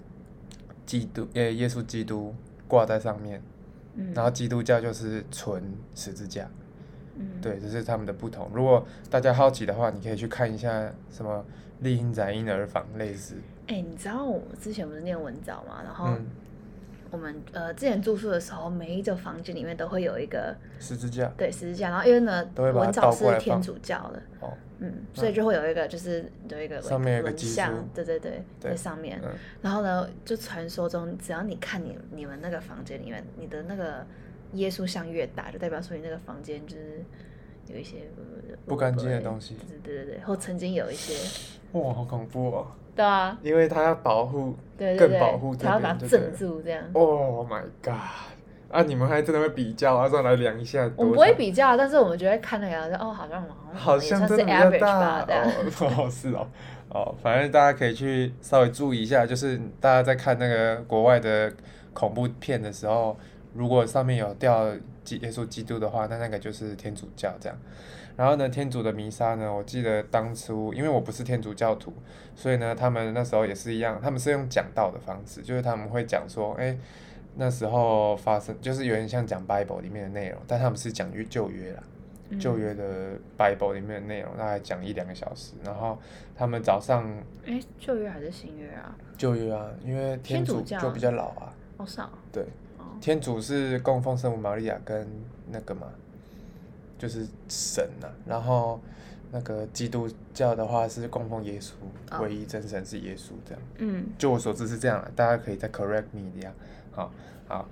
[0.88, 2.34] 基督，呃，耶稣基督
[2.68, 3.40] 挂在上面，
[3.94, 5.62] 嗯，然后基督教就是纯
[5.94, 6.50] 十字架。
[7.20, 8.50] 嗯，对，这是他们的不同。
[8.54, 11.44] 如果大家好奇的话，你可以去看一下什么
[11.82, 13.36] 丽婴仔婴儿房类似。
[13.68, 16.26] 哎、你知道我之前不是念文藻嘛，然后嗯，
[17.12, 21.32] 我们呃之前住宿的时候，每一个房间里面都会有一个十字架。
[21.38, 29.20] 对十字架，然后因为呢文藻是天主教的，哦，嗯，所以就会有一个就是有一个上面有个人基像督，对对对，在上面。
[29.24, 29.32] 嗯，
[29.62, 34.06] 然后呢，就传说中，只要你看你你们那个房间里面，你的那个
[34.54, 37.04] 耶稣像越大，就代表说你那个房间就是
[37.68, 39.56] 有一些呃不干净的对东西。
[39.84, 41.14] 对对对对，或曾经有一些，
[41.74, 42.68] 哇，好恐怖哦！
[42.98, 46.84] 对啊，因为他要保护，对对对，更保护这他要把它就对了镇住这样。
[46.92, 47.94] Oh my god！
[48.70, 50.92] 啊，你们还真的会比较，啊，上来量一下。
[50.98, 53.42] 我们不会比较，但是我们就会看那个，哦，好像
[53.74, 55.26] 好像真的比较大
[55.80, 56.46] 哦，是哦，
[56.90, 61.50] 哦，反正大家可以去稍微注意一下，就是大家在看那个国外的
[61.94, 63.18] 恐怖片的时候，
[63.54, 64.68] 如果上面有掉
[65.06, 67.58] 基耶稣基督的话，那那个就是天主教这样。
[68.18, 71.94] 然后呢，天主的弥撒呢，我记得当初因为我不是天主教徒，
[72.36, 76.78] 所以呢，他们那时候也是一样，他们是用讲道的方式，就是他们会讲说，哎。
[77.40, 81.84] 那时候发生就是有点像讲 Bible 里面的内容，但他们是讲约旧约啦，
[82.40, 85.54] 旧约的 Bible 里面的内容，大概讲一两个小时。
[85.64, 86.00] 然后
[86.36, 87.08] 他们早上，
[87.46, 88.98] 哎，旧约还是新约啊？
[89.20, 91.54] 旧约啊，因为天主就比较老啊。
[91.78, 92.10] 好少。
[92.32, 92.44] 对，
[93.00, 95.08] 天主是供奉圣母玛利亚跟
[95.52, 95.86] 那个嘛，
[96.98, 98.08] 就是神呐。
[98.26, 98.80] 然后
[99.32, 101.74] 那个基督教的话是供奉耶稣，
[102.22, 103.62] 唯一真神是耶稣这样。
[103.78, 106.52] 嗯，就我所知是这样，大家可以再 correct me 一下。
[106.92, 107.12] 好，
[107.48, 107.68] 好，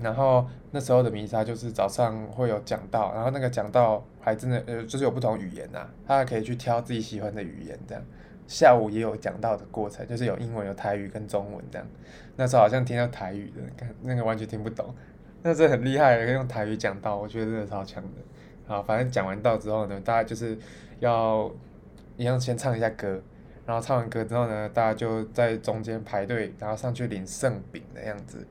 [0.00, 8.02] 然后那时候的弥撒就是早上会有讲到，然后那个讲到还真的呃，就是有不同语言呐，大家可以去挑自己喜欢的语言这样。
[8.46, 11.86] 下午也有讲到的过程，就是有英文、有台语跟中文这样。
[12.34, 14.92] 那时候好像听到台语的，看那个完全听不懂，
[15.42, 18.08] 那这很厉害，可以用台语讲道，我觉得真的超强的。
[18.66, 20.56] 好，反正讲完道之后呢，大家就是
[21.00, 21.50] 要
[22.16, 23.20] 一样先唱一下歌。
[23.66, 28.44] 然后唱完歌之后呢，大家就在中间排队，然后上去领圣饼的样子，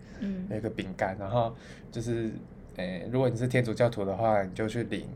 [0.50, 1.18] 有一个饼干。
[1.20, 1.54] 然后
[1.92, 2.32] 就是，
[2.78, 5.08] 诶，如果你是天主教徒的话，你就去领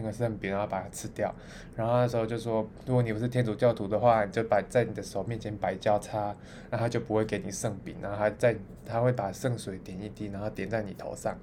[0.00, 1.32] 那个圣饼，然后把它吃掉。
[1.76, 6.34] 然后那时候就说，如果你不是天主教徒的话，你就摆在你的手面前摆交叉，
[6.70, 11.36] 然后他就不会给你圣饼，然后他在他会把圣水点一滴，然后点在你头上，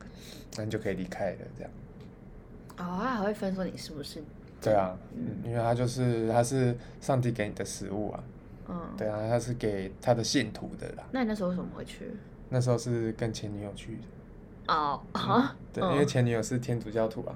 [0.57, 1.71] 那你就可以离开了这样。
[2.77, 4.23] 哦，他还会分说你是不是？
[4.59, 8.23] 对啊，嗯，因为他就是他是上帝给你的食物啊，
[8.67, 11.03] 嗯，对啊，他是给他的信徒的啦。
[11.11, 12.11] 那你那时候为什么会去？
[12.49, 14.73] 那时候是跟前女友去的。
[14.73, 17.35] 哦啊，对，因为前女友是天主教徒啊，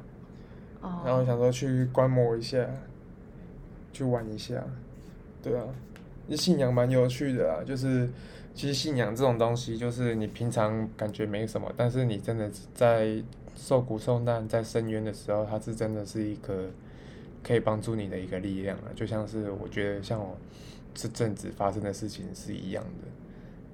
[0.82, 2.66] 然后想说去观摩一下，
[3.94, 4.64] 去玩一下，
[5.42, 5.64] 对啊，
[6.36, 8.10] 信仰蛮有趣的啊，就是
[8.54, 13.22] 其实信仰这种东西，就是你平常感觉没什么，但是你真的在
[13.56, 16.68] 受苦受难、在深渊的时候，它是真的是一个。
[17.44, 20.38] 可以帮助你的一个力量啊，就像是我觉得像我
[20.94, 23.08] 这阵子发生的事情是一样的，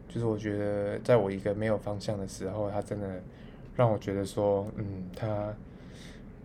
[0.07, 3.21] 就是我觉得在我一个没有方向的时候，它真的
[3.75, 5.53] 让我觉得说，嗯，它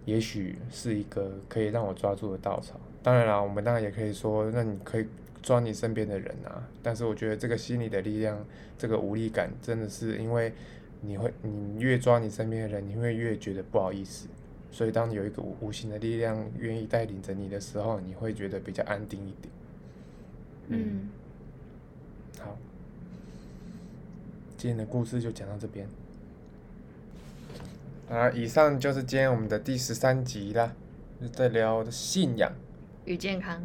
[0.05, 2.81] 也许是一个可以让我抓住的稻草。
[3.03, 5.07] 当然啦，我们当然也可以说，那你可以
[5.43, 6.69] 抓你身边的人啊。
[6.83, 8.45] 但是我觉得这个心理的力量，
[8.79, 10.53] 这个无力感，真的是因为
[11.01, 14.29] 你会，你越抓你身边的人，你会越觉得不好意思。
[14.71, 19.53] 所以，当你有一个无无形的力量愿意带领着你的时候，你会觉得比较安定一点。
[20.69, 21.11] 嗯。
[22.39, 22.57] 好，
[24.57, 25.87] 今天的故事就讲到这边。
[28.13, 30.73] 啊，以上就是今天我们的第十三集啦，
[31.33, 32.53] 在聊信仰
[33.07, 33.63] 与健康。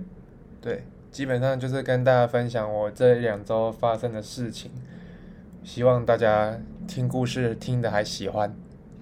[0.61, 4.71] 对，基本上就是跟大家分享我这两周发生的事情，
[5.63, 8.55] 希望大家听故事听的还喜欢。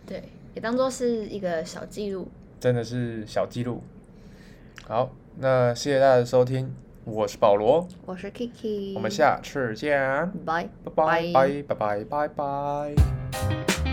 [0.06, 0.24] 对。
[0.56, 2.30] 也当做是一个小记录，
[2.62, 3.84] 真的是小记录。
[4.88, 6.74] 好，那谢谢大家的收听，
[7.04, 10.00] 我是保罗，我是 Kiki，我们下次见，
[10.46, 13.85] 拜拜拜拜拜拜拜拜。